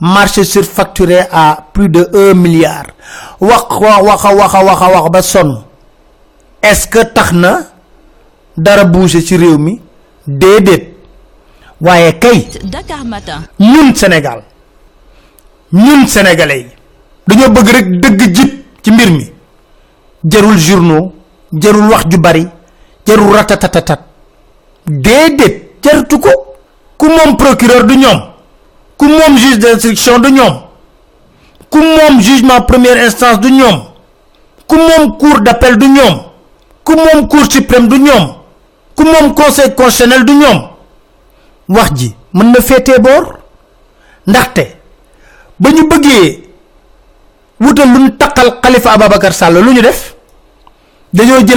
marché 0.00 0.44
surfacturé 0.44 1.20
à 1.32 1.66
plus 1.72 1.88
de 1.88 2.08
1 2.12 2.34
milliard. 2.34 2.86
Wax 3.40 3.64
wax 3.80 4.02
waxa 4.02 4.34
waxa 4.34 4.64
waxa 4.64 4.88
wax 4.88 5.10
ba 5.10 5.22
sonn. 5.22 5.62
Est 6.62 6.74
ce 6.74 6.86
que 6.88 7.02
tax 7.04 7.32
na 7.32 7.60
dara 8.56 8.84
bouger 8.84 9.20
ci 9.20 9.36
réew 9.36 9.58
mi? 9.58 9.80
Déedéet. 10.26 10.94
Waaye 11.80 12.18
kay 12.18 12.48
Dakar 12.64 13.04
Matin. 13.04 13.42
ñun 13.60 13.94
sénégal 13.94 14.42
ñun 15.72 16.06
sénégalais 16.06 16.68
dañoo 17.26 17.50
bëgg 17.50 17.68
rek 17.68 18.00
dëgg 18.00 18.34
jib 18.34 18.50
ci 18.82 18.90
mbir 18.90 19.10
mi. 19.10 19.30
Jarul 20.24 20.58
journaux 20.58 21.12
jarul 21.52 21.88
wax 21.90 22.04
ju 22.10 22.18
bari 22.18 22.46
jarul 23.06 23.32
ratatatatat 23.34 24.00
déedéet 24.86 25.76
jaratu 25.82 26.18
ko. 26.18 26.30
Ku 26.98 27.06
moom 27.08 27.36
procureur 27.36 27.84
du 27.84 27.96
ñoom 27.96 28.20
ku 28.98 29.04
moom 29.06 29.36
juge 29.38 29.58
d'instruction 29.58 30.18
du 30.18 30.30
ñoom. 30.32 30.60
Ku 31.70 31.78
moom 31.78 32.20
jugement 32.20 32.60
première 32.62 32.96
instance 33.04 33.40
du 33.40 33.50
ñoom. 33.50 33.82
Ku 34.66 34.76
moom 34.76 35.16
cour 35.18 35.40
d'appel 35.40 35.76
du 35.76 35.88
ñoom. 35.88 36.22
Ku 36.84 36.94
moom 36.94 37.28
cour 37.28 37.50
suprême 37.50 37.88
du 37.88 37.98
ñoom. 37.98 38.34
Ku 38.94 39.04
conseil 39.34 39.74
constitutionnel 39.74 40.24
du 40.24 40.32
ñoom. 40.34 40.68
Wax 41.68 41.90
ji 41.96 42.14
mën 42.32 42.52
na 42.52 42.60
féetee 42.60 42.98
boor. 42.98 43.38
Ndaxte 44.26 44.76
ba 45.58 45.70
ñu 45.70 45.88
khalifa 48.62 48.96
def? 49.82 50.14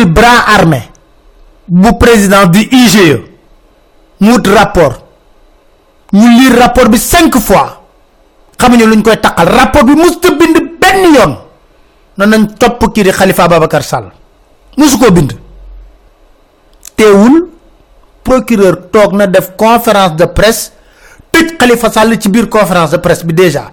Bras 0.05 0.43
armé 0.55 0.81
bu 1.67 1.89
président 1.99 2.45
du 2.47 2.59
IGE 2.71 3.21
mu 4.19 4.33
rapport 4.55 5.05
ñu 6.13 6.27
lire 6.39 6.59
rapport 6.59 6.89
bi 6.89 6.97
cinq 6.97 7.37
fois. 7.37 7.81
Xamuñu 8.57 8.85
luñ 8.85 9.01
koy 9.01 9.17
takkal 9.19 9.47
rapport 9.47 9.83
bi 9.85 9.93
musta 9.95 10.31
bind 10.31 10.57
benn 10.79 11.13
yoon. 11.15 11.37
Na 12.17 12.25
nañ 12.25 12.47
topp 12.57 12.91
kii 12.93 13.03
di 13.03 13.11
khalifa 13.11 13.43
ababacar 13.43 13.83
sall. 13.83 14.11
Musu 14.77 14.97
ko 14.97 15.11
bind. 15.11 15.33
Teewul 16.95 17.47
procureur 18.23 18.89
toog 18.91 19.13
na 19.13 19.25
def 19.27 19.51
conférence 19.55 20.15
de 20.15 20.25
presse 20.25 20.71
tëj 21.31 21.55
khalifa 21.57 21.89
sall 21.91 22.17
ci 22.19 22.29
biir 22.29 22.49
conférence 22.49 22.91
de 22.91 22.97
presse 22.97 23.23
bi 23.25 23.33
déjà. 23.33 23.71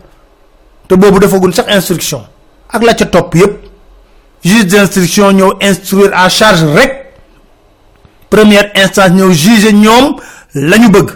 Te 0.89 0.95
boobu 0.95 1.19
defagul 1.19 1.53
sax 1.55 1.67
instruction. 1.75 2.23
Ak 2.71 2.83
la 2.83 2.95
ca 2.95 3.07
topp 3.07 3.35
yépp. 3.35 3.65
Juge 4.45 4.67
d'instruction 4.67 5.33
ñëw 5.33 5.57
instruire 5.61 6.11
à 6.15 6.29
charge 6.29 6.63
rek. 6.63 7.13
Première 8.31 8.71
instance 8.77 9.11
ñëw 9.11 9.33
juger 9.33 9.73
ñoom 9.73 10.17
lañu 10.55 10.89
bëgg 10.91 11.11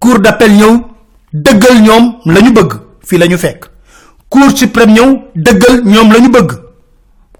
cour 0.00 0.18
d'appel 0.18 0.52
ñëw 0.52 0.74
dëggal 1.32 1.82
ñoom 1.82 2.04
lañu 2.24 2.52
bëgg 2.52 2.72
fii 3.06 3.18
lañu 3.18 3.38
fekk. 3.38 3.66
Cour 4.28 4.50
suprême 4.56 4.92
ñëw 4.92 5.08
dëggal 5.34 5.82
ñoom 5.84 6.12
lañu 6.12 6.28
bëgg. 6.30 6.50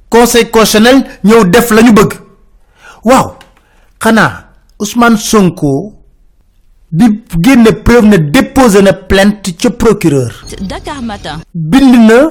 Conseil 0.09 0.51
constitutionnel 0.51 1.05
ñëw 1.25 1.45
def 1.45 1.71
lañu 1.71 1.93
bëgg. 1.93 2.13
Waaw 3.05 3.37
xanaa 4.03 4.51
ousmane 4.79 5.17
sonko 5.17 5.95
bi 6.91 7.23
génne 7.45 7.73
preuve 7.85 8.07
ne 8.07 8.17
déposé 8.17 8.83
na 8.83 8.93
plainte 8.93 9.57
ca 9.57 9.71
procureur. 9.71 10.45
Dakar 10.61 11.03
Matin. 11.03 11.39
bind 11.55 11.95
na 12.09 12.31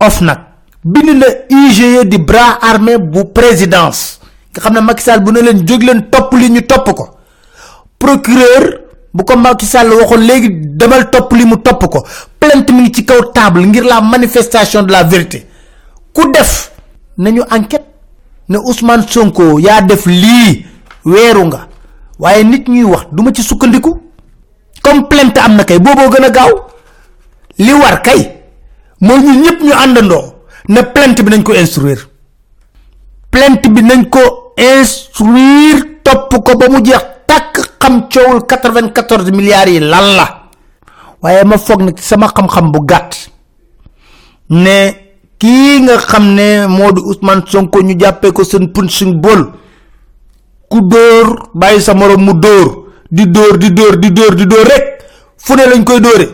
OFNAC. 0.00 0.40
Bind 0.84 1.10
na 1.20 1.26
IGE 1.48 2.04
di 2.06 2.18
bras 2.18 2.58
armé 2.62 2.98
bu 2.98 3.24
présidence. 3.34 4.18
Nga 4.52 4.60
xam 4.62 4.74
ne 4.74 4.80
Macky 4.80 5.02
Sall 5.02 5.20
bu 5.22 5.32
ne 5.32 5.40
leen 5.40 5.66
jóg 5.68 5.82
leen 5.82 6.08
topp 6.10 6.32
li 6.34 6.50
ñu 6.50 6.62
topp 6.66 6.94
ko. 6.94 7.18
Procureur 7.98 8.85
bu 9.16 9.24
ko 9.24 9.36
Macky 9.36 9.66
Sall 9.66 9.90
waxoon 9.92 10.20
léegi 10.26 10.48
demal 10.76 11.10
topp 11.10 11.32
li 11.32 11.44
mu 11.44 11.56
topp 11.56 11.86
ko. 11.90 12.04
Plainte 12.38 12.70
mi 12.72 12.82
ngi 12.82 12.92
ci 12.92 13.04
kaw 13.04 13.32
table 13.32 13.64
ngir 13.66 13.84
la 13.84 14.00
manifestation 14.00 14.82
de 14.82 14.92
la 14.92 15.02
vérité. 15.04 15.46
Ku 16.12 16.30
def 16.32 16.70
nañu 17.18 17.42
enquête 17.50 17.84
ne 18.48 18.58
Ousmane 18.58 19.06
Sonko 19.08 19.58
yaa 19.58 19.80
def 19.80 20.06
lii 20.06 20.66
weeru 21.04 21.44
nga. 21.46 21.66
Waaye 22.18 22.44
nit 22.44 22.68
ñuy 22.68 22.84
wax 22.84 23.06
duma 23.12 23.30
ci 23.34 23.42
sukkandiku. 23.42 24.00
Comme 24.82 25.08
plainte 25.08 25.38
am 25.38 25.56
na 25.56 25.64
kay 25.64 25.78
booboo 25.78 26.10
gën 26.10 26.24
a 26.24 26.30
gaaw. 26.30 26.52
Li 27.58 27.72
war 27.72 28.02
kay 28.02 28.32
mooy 29.00 29.18
ñu 29.20 29.32
ñëpp 29.42 29.62
ñu 29.62 29.72
àndandoo 29.72 30.34
ne 30.68 30.82
plainte 30.82 31.22
bi 31.22 31.30
nañ 31.30 31.42
ko 31.42 31.54
instruire. 31.54 32.02
Plainte 33.30 33.66
bi 33.68 33.82
nañ 33.82 34.04
ko 34.10 34.52
instruire 34.56 36.00
topp 36.02 36.44
ko 36.44 36.56
ba 36.58 36.68
mu 36.68 36.82
jeex 36.84 37.15
tàkk 37.26 37.54
xam 37.80 38.08
coowul 38.08 38.40
94 38.46 39.30
milliards 39.32 39.70
yi 39.72 39.80
lan 39.80 40.16
la. 40.16 40.26
Waaye 41.22 41.44
ma 41.44 41.58
foog 41.58 41.82
ne 41.82 41.92
sama 42.00 42.28
xam-xam 42.28 42.70
bu 42.72 42.84
gàtt. 42.86 43.30
Ne 44.48 44.94
kii 45.38 45.80
nga 45.82 45.96
xam 45.98 46.34
ne 46.34 46.66
moo 46.66 46.90
Ousmane 47.06 47.42
Sonko 47.46 47.80
ñu 47.82 47.94
jàppee 47.98 48.32
ko 48.32 48.44
seen 48.44 48.72
punching 48.72 49.20
ball. 49.20 49.52
Ku 50.68 50.80
dóor 50.80 51.50
bàyyi 51.54 51.80
sa 51.80 51.94
morom 51.94 52.22
mu 52.24 52.32
dóor. 52.34 52.84
Di 53.10 53.26
dóor 53.26 53.58
di 53.58 53.70
dóor 53.72 53.96
di 53.98 54.10
dóor 54.12 54.34
di 54.34 54.46
dóor 54.46 54.66
rek. 54.66 54.84
Fu 55.38 55.54
ne 55.54 55.66
lañ 55.66 55.84
koy 55.84 56.00
dóore. 56.00 56.26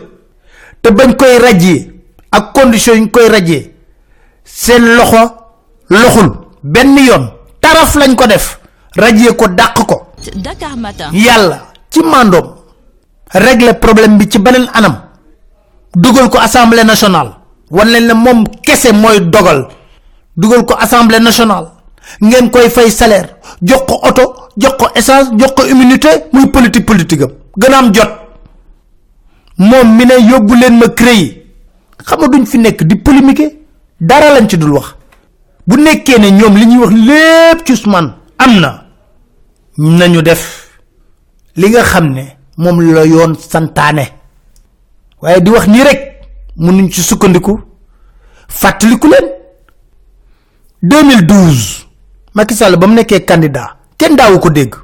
Te 0.81 0.89
bañ 0.91 1.15
koy 1.15 1.37
rajee 1.39 1.91
ak 2.31 2.53
condition 2.53 2.95
yi 2.97 3.09
koy 3.11 3.27
rajee 3.29 3.71
seen 4.43 4.95
loxo 4.95 5.35
loxul 5.89 6.29
benn 6.63 6.97
yoon. 6.97 7.29
Taraf 7.59 7.95
lañ 7.95 8.15
ko 8.15 8.25
def. 8.27 8.59
Rajee 8.95 9.35
ko 9.35 9.47
dàq 9.47 9.85
ko 9.87 10.12
Dakar 10.35 10.75
Matin. 10.77 11.09
yàlla 11.13 11.59
ci 11.89 12.01
mandoom 12.01 12.47
régler 13.33 13.79
problème 13.79 14.17
bi 14.17 14.27
ci 14.29 14.37
anam. 14.73 14.95
Dugal 15.95 16.29
ko 16.29 16.37
assemblée 16.39 16.83
nationale. 16.83 17.31
Wan 17.69 17.87
leen 17.87 18.07
ne 18.07 18.13
moom 18.13 18.43
kese 18.63 18.91
mooy 18.93 19.19
dogal. 19.29 19.67
Dugal 20.35 20.65
ko 20.65 20.73
assemblée 20.79 21.19
nationale. 21.19 21.67
Ngeen 22.21 22.49
koy 22.49 22.69
fay 22.69 22.89
salaire. 22.89 23.29
Jox 23.61 23.81
ko 23.87 23.99
oto 24.03 24.49
jox 24.57 24.73
ko 24.77 24.87
essence 24.95 25.29
jox 25.37 25.51
ko 25.55 25.65
immunité 25.67 26.09
muy 26.33 26.47
politique 26.47 26.85
politique 26.85 27.21
am. 27.21 27.93
Jot. 27.93 28.09
Moom 29.57 29.95
mi 29.95 30.05
ne 30.05 30.13
yóbbu 30.29 30.55
leen 30.55 30.77
ma 30.79 30.87
duñ 32.27 32.45
fi 32.45 32.57
di 32.85 32.95
polémiquer. 32.95 33.51
Dara 34.01 34.33
lañ 34.33 34.47
ci 34.49 34.57
dul 34.57 34.71
wax. 34.73 34.95
Bu 35.67 35.77
nekkee 35.77 36.17
ne 36.19 36.31
ñoom 36.31 36.57
li 36.57 36.65
ñuy 36.65 36.77
wax 36.83 36.93
lépp 36.93 37.65
ci 37.65 37.83
am 38.37 38.59
na 38.59 38.82
nañu 39.77 40.21
def 40.21 40.69
li 41.55 41.69
nga 41.69 41.83
xam 41.83 42.13
ne 42.13 42.23
moom 42.57 42.81
la 42.93 43.03
yoon 43.05 43.35
santaane. 43.35 44.05
waaye 45.21 45.41
di 45.41 45.49
wax 45.49 45.67
nii 45.67 45.83
rek 45.83 45.99
mënuñ 46.57 46.89
ci 46.91 47.01
sukkandiku. 47.03 47.59
fàttaliku 48.47 49.07
leen. 49.07 49.27
2012 50.83 51.85
Macky 52.33 52.53
Sall 52.55 52.77
ba 52.77 52.87
mu 52.87 52.93
nekkee 52.95 53.23
candidat 53.25 53.77
kenn 53.97 54.15
daawu 54.15 54.39
ko 54.39 54.49
dégg. 54.49 54.75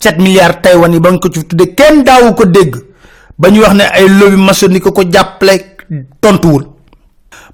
7 0.00 0.18
milliards 0.22 0.60
Taïwan 0.62 0.92
yi 0.92 1.00
ba 1.00 1.10
nga 1.10 1.18
ko 1.18 1.28
ci 1.28 1.44
tudde 1.46 1.74
kenn 1.74 2.04
daawu 2.04 2.34
ko 2.34 2.44
dégg. 2.44 2.76
ba 3.38 3.50
ñu 3.50 3.60
wax 3.60 3.74
ne 3.74 3.82
ay 3.84 4.08
lobby 4.08 4.36
maçonnique 4.36 4.90
ko 4.92 5.02
jàppale 5.10 5.76
tontuwul. 6.20 6.64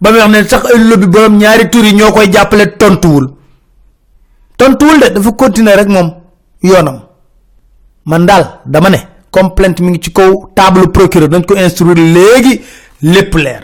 ba 0.01 0.13
mu 0.13 0.19
wax 0.19 0.29
ne 0.31 0.45
sax 0.49 0.65
ay 0.67 0.79
lobby 0.89 1.07
borom 1.07 1.37
ñaari 1.39 1.71
tur 1.71 1.85
yi 1.85 1.93
ñoo 1.95 2.13
koy 2.13 2.31
jàppale 2.33 2.77
tontuwul. 2.77 3.27
tontuwul 4.57 5.01
de 5.01 5.09
dafa 5.15 5.33
continuer 5.33 5.77
rek 5.77 5.89
moom 5.89 6.24
yoonam 6.65 6.99
man 8.07 8.27
daal 8.27 8.45
dama 8.67 8.89
ne 8.91 8.99
complainte 9.31 9.81
mi 9.83 9.91
ngi 9.91 10.01
ci 10.01 10.11
kaw 10.13 10.33
table 10.55 10.89
procureur. 10.91 11.29
Dañ 11.29 11.45
ko 11.45 11.55
instruire 11.57 11.99
léegi 12.15 12.61
lépp 13.03 13.35
leer. 13.35 13.63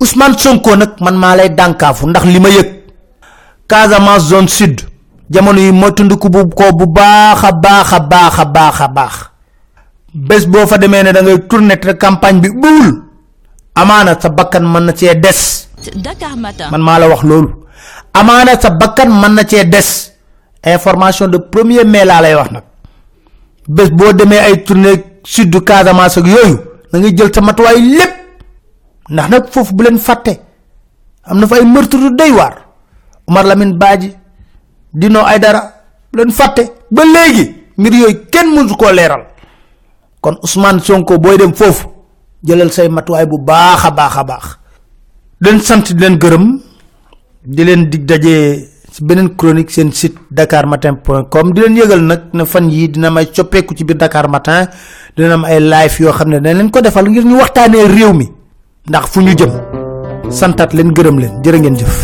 Ousmane 0.00 0.38
Sonko 0.38 0.76
nag 0.76 0.90
man 1.00 1.16
maa 1.16 1.36
lay 1.36 1.48
dànkaafu 1.50 2.06
ndax 2.08 2.24
li 2.26 2.40
ma 2.40 2.48
yëg. 2.48 2.68
Casamance 3.68 4.28
zone 4.28 4.48
sud. 4.48 4.80
Jamono 5.30 5.58
yi 5.60 5.72
moytandiku 5.72 6.28
bu 6.30 6.48
ko 6.48 6.72
bu 6.72 6.86
baax 6.86 7.44
a 7.44 7.52
baax 7.52 7.92
a 7.92 8.00
baax 8.00 8.38
a 8.38 8.44
baax 8.44 8.80
a 8.80 8.88
baax. 8.88 9.14
Bés 10.14 10.46
boo 10.46 10.66
fa 10.66 10.78
demee 10.78 11.02
ne 11.02 11.12
da 11.12 11.22
ngay 11.22 11.38
tourner 11.48 11.78
te 11.80 11.92
campagne 11.96 12.40
bi 12.40 12.48
ubbiwul 12.48 13.02
amaana 13.74 14.18
sa 14.20 14.28
bakkan 14.30 14.62
mën 14.64 14.84
na 14.84 14.92
cee 14.96 15.14
des. 15.14 15.68
Dakar 15.94 16.36
Matin. 16.36 16.70
man 16.70 16.80
maa 16.82 16.98
la 16.98 17.08
wax 17.08 17.22
loolu. 17.22 17.50
Amana 18.14 18.58
sa 18.60 18.70
bakkan 18.70 19.08
man 19.10 19.34
na 19.34 19.44
ci 19.44 19.64
des 19.64 20.12
information 20.74 21.28
de 21.28 21.38
premier 21.38 21.84
mai 21.84 22.04
la 22.04 22.20
lay 22.20 22.34
wax 22.34 22.50
nak 22.50 22.64
bes 23.68 23.90
bo 23.90 24.12
demé 24.12 24.38
ay 24.38 24.64
tournée 24.64 25.04
sud 25.24 25.50
du 25.50 25.60
casamance 25.60 26.18
ak 26.18 26.26
yoyu 26.26 26.56
da 26.92 26.98
ngay 26.98 27.12
jël 27.16 27.30
sa 27.34 27.40
matuwaay 27.40 27.80
lépp. 27.80 28.14
Ndax 29.10 29.28
nag 29.30 29.44
foofu 29.50 29.74
bu 29.74 29.84
leen 29.84 29.98
fàtte 29.98 30.38
am 31.24 31.38
na 31.40 31.46
fa 31.46 31.56
ay 31.56 31.64
meurtre 31.64 31.98
du 31.98 32.10
doy 32.14 32.30
waar. 32.32 32.54
Umar 33.28 33.44
lamin 33.44 33.72
baaji 33.78 34.12
dino 34.92 35.20
ay 35.24 35.38
dara 35.38 35.60
bu 36.12 36.18
leen 36.18 36.30
fàtte 36.32 36.62
ba 36.90 37.02
léegi 37.04 37.54
mbir 37.78 37.92
yooyu 37.94 38.20
kenn 38.30 38.48
mësu 38.54 38.76
koo 38.76 38.92
leeral. 38.92 39.24
Kon 40.20 40.36
ousmane 40.42 40.80
sonko 40.80 41.18
booy 41.18 41.36
dem 41.38 41.54
foofu 41.54 41.88
jëlal 42.44 42.70
say 42.72 42.88
matuwaay 42.88 43.26
bu 43.26 43.38
baax 43.38 43.84
a 43.84 43.90
baax 43.90 44.58
den 45.40 45.60
sant 45.60 45.92
di 45.92 46.00
leen 46.00 46.18
gërëm 46.18 46.60
di 47.44 47.64
leen 47.64 47.88
dig 47.90 48.04
daje 48.04 48.68
ci 48.98 49.04
beneen 49.06 49.30
chronique 49.38 49.70
seen 49.70 49.92
site 49.92 50.18
dakarmatin.com 50.30 51.52
di 51.54 51.60
leen 51.62 51.76
yëgal 51.78 52.02
nag 52.02 52.20
ne 52.34 52.44
fan 52.44 52.66
yi 52.68 52.88
dina 52.90 53.10
may 53.14 53.26
coppeeku 53.30 53.72
ci 53.78 53.84
biir 53.86 53.96
dakar 53.96 54.26
matin 54.28 54.66
dina 55.16 55.34
am 55.38 55.44
ay 55.44 55.60
live 55.60 55.94
yoo 56.02 56.10
xam 56.12 56.28
ne 56.30 56.38
dañ 56.42 56.56
leen 56.58 56.70
ko 56.70 56.80
defal 56.82 57.06
ngir 57.06 57.22
ñu 57.24 57.38
waxtaanee 57.38 57.86
réew 57.86 58.12
mi 58.12 58.26
ndax 58.88 59.04
fu 59.12 59.20
ñu 59.22 59.34
jëm. 59.38 59.52
Santat 60.30 60.74
leen 60.74 60.90
gërëm 60.96 61.16
leen. 61.20 61.32
Jërë 61.44 61.58
ngeen 61.60 61.76
jëf 61.78 61.94